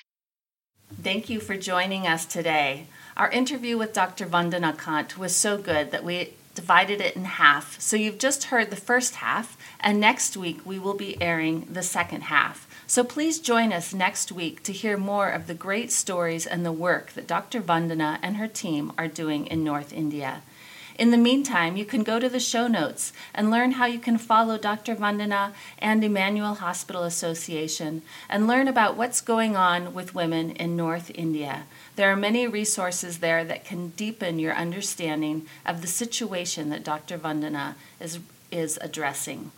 Thank 1.02 1.30
you 1.30 1.40
for 1.40 1.56
joining 1.56 2.06
us 2.06 2.26
today. 2.26 2.86
Our 3.16 3.30
interview 3.30 3.76
with 3.76 3.92
dr 3.92 4.24
vandana 4.26 4.78
kant 4.78 5.18
was 5.18 5.36
so 5.36 5.58
good 5.58 5.90
that 5.90 6.04
we 6.04 6.34
divided 6.54 7.00
it 7.00 7.16
in 7.16 7.24
half 7.24 7.80
so 7.80 7.96
you've 7.96 8.18
just 8.18 8.44
heard 8.44 8.70
the 8.70 8.76
first 8.76 9.16
half 9.16 9.56
and 9.80 9.98
next 9.98 10.36
week 10.36 10.60
we 10.64 10.78
will 10.78 10.94
be 10.94 11.20
airing 11.22 11.66
the 11.70 11.82
second 11.82 12.22
half 12.22 12.68
so 12.86 13.02
please 13.02 13.38
join 13.38 13.72
us 13.72 13.94
next 13.94 14.30
week 14.30 14.62
to 14.62 14.72
hear 14.72 14.98
more 14.98 15.30
of 15.30 15.46
the 15.46 15.54
great 15.54 15.90
stories 15.90 16.46
and 16.46 16.62
the 16.62 16.72
work 16.72 17.12
that 17.12 17.26
Dr. 17.26 17.62
Vandana 17.62 18.18
and 18.20 18.36
her 18.36 18.48
team 18.48 18.92
are 18.98 19.08
doing 19.08 19.46
in 19.46 19.64
North 19.64 19.94
India. 19.94 20.42
In 20.98 21.10
the 21.10 21.16
meantime, 21.16 21.76
you 21.76 21.84
can 21.84 22.02
go 22.02 22.18
to 22.18 22.28
the 22.28 22.40
show 22.40 22.68
notes 22.68 23.12
and 23.34 23.50
learn 23.50 23.72
how 23.72 23.86
you 23.86 23.98
can 23.98 24.18
follow 24.18 24.58
Dr. 24.58 24.94
Vandana 24.94 25.52
and 25.78 26.04
Emmanuel 26.04 26.56
Hospital 26.56 27.04
Association 27.04 28.02
and 28.28 28.46
learn 28.46 28.68
about 28.68 28.96
what's 28.96 29.20
going 29.20 29.56
on 29.56 29.94
with 29.94 30.14
women 30.14 30.50
in 30.52 30.76
North 30.76 31.10
India. 31.14 31.64
There 31.96 32.12
are 32.12 32.16
many 32.16 32.46
resources 32.46 33.18
there 33.18 33.44
that 33.44 33.64
can 33.64 33.88
deepen 33.90 34.38
your 34.38 34.54
understanding 34.54 35.46
of 35.64 35.80
the 35.80 35.88
situation 35.88 36.70
that 36.70 36.84
Dr. 36.84 37.18
Vandana 37.18 37.74
is, 38.00 38.18
is 38.50 38.78
addressing. 38.82 39.50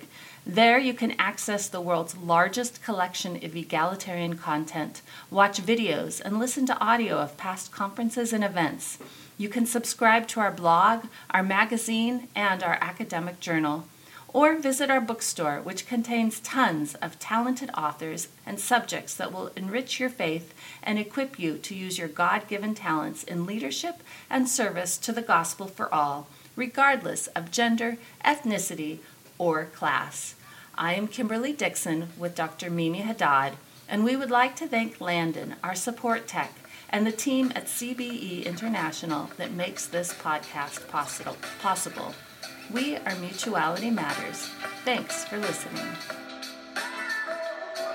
There 0.48 0.78
you 0.78 0.94
can 0.94 1.16
access 1.18 1.68
the 1.68 1.80
world's 1.80 2.16
largest 2.16 2.80
collection 2.80 3.34
of 3.44 3.56
egalitarian 3.56 4.38
content, 4.38 5.02
watch 5.28 5.60
videos, 5.60 6.20
and 6.20 6.38
listen 6.38 6.66
to 6.66 6.78
audio 6.78 7.16
of 7.16 7.36
past 7.36 7.72
conferences 7.72 8.32
and 8.32 8.44
events. 8.44 8.98
You 9.36 9.48
can 9.48 9.66
subscribe 9.66 10.28
to 10.28 10.40
our 10.40 10.52
blog, 10.52 11.06
our 11.30 11.42
magazine, 11.42 12.28
and 12.36 12.62
our 12.62 12.78
academic 12.80 13.40
journal 13.40 13.88
or 14.28 14.54
visit 14.54 14.88
our 14.88 15.00
bookstore, 15.00 15.60
which 15.62 15.86
contains 15.86 16.40
tons 16.40 16.94
of 16.96 17.18
talented 17.18 17.70
authors 17.76 18.28
and 18.44 18.60
subjects 18.60 19.14
that 19.14 19.32
will 19.32 19.50
enrich 19.56 19.98
your 19.98 20.10
faith 20.10 20.54
and 20.82 20.98
equip 20.98 21.40
you 21.40 21.58
to 21.58 21.74
use 21.74 21.98
your 21.98 22.06
God 22.06 22.46
given 22.46 22.74
talents 22.74 23.24
in 23.24 23.46
leadership 23.46 24.02
and 24.30 24.48
service 24.48 24.96
to 24.98 25.10
the 25.10 25.22
gospel 25.22 25.66
for 25.66 25.92
all, 25.92 26.28
regardless 26.54 27.26
of 27.28 27.50
gender, 27.50 27.96
ethnicity, 28.24 28.98
or 29.38 29.66
class. 29.66 30.34
I 30.74 30.94
am 30.94 31.08
Kimberly 31.08 31.52
Dixon 31.52 32.08
with 32.18 32.34
Dr. 32.34 32.70
Mimi 32.70 32.98
Haddad, 32.98 33.54
and 33.88 34.04
we 34.04 34.16
would 34.16 34.30
like 34.30 34.56
to 34.56 34.66
thank 34.66 35.00
Landon, 35.00 35.56
our 35.62 35.74
support 35.74 36.26
tech, 36.26 36.52
and 36.90 37.06
the 37.06 37.12
team 37.12 37.52
at 37.54 37.66
CBE 37.66 38.44
International 38.44 39.30
that 39.36 39.52
makes 39.52 39.86
this 39.86 40.12
podcast 40.12 40.86
possible. 40.88 42.14
We 42.72 42.96
are 42.96 43.14
Mutuality 43.16 43.90
Matters. 43.90 44.48
Thanks 44.84 45.24
for 45.24 45.38
listening. 45.38 45.86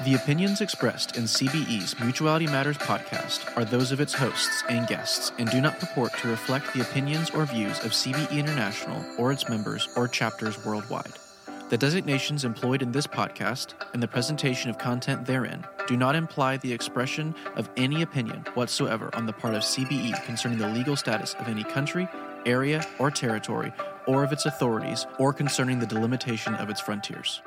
The 0.05 0.15
opinions 0.15 0.61
expressed 0.61 1.15
in 1.15 1.25
CBE's 1.25 1.99
Mutuality 1.99 2.47
Matters 2.47 2.77
podcast 2.77 3.55
are 3.55 3.63
those 3.63 3.91
of 3.91 4.01
its 4.01 4.13
hosts 4.13 4.63
and 4.67 4.87
guests 4.87 5.31
and 5.37 5.47
do 5.51 5.61
not 5.61 5.79
purport 5.79 6.17
to 6.19 6.27
reflect 6.27 6.73
the 6.73 6.81
opinions 6.81 7.29
or 7.29 7.45
views 7.45 7.77
of 7.85 7.91
CBE 7.91 8.31
International 8.31 9.05
or 9.19 9.31
its 9.31 9.47
members 9.47 9.87
or 9.95 10.07
chapters 10.07 10.65
worldwide. 10.65 11.13
The 11.71 11.77
designations 11.77 12.43
employed 12.43 12.81
in 12.81 12.91
this 12.91 13.07
podcast 13.07 13.75
and 13.93 14.03
the 14.03 14.07
presentation 14.09 14.69
of 14.69 14.77
content 14.77 15.25
therein 15.25 15.65
do 15.87 15.95
not 15.95 16.17
imply 16.17 16.57
the 16.57 16.73
expression 16.73 17.33
of 17.55 17.69
any 17.77 18.01
opinion 18.01 18.43
whatsoever 18.55 19.09
on 19.13 19.25
the 19.25 19.31
part 19.31 19.53
of 19.53 19.61
CBE 19.61 20.21
concerning 20.25 20.57
the 20.57 20.67
legal 20.67 20.97
status 20.97 21.33
of 21.35 21.47
any 21.47 21.63
country, 21.63 22.09
area, 22.45 22.85
or 22.99 23.09
territory 23.09 23.71
or 24.05 24.25
of 24.25 24.33
its 24.33 24.45
authorities, 24.45 25.05
or 25.17 25.31
concerning 25.31 25.79
the 25.79 25.85
delimitation 25.85 26.55
of 26.55 26.69
its 26.69 26.81
frontiers. 26.81 27.41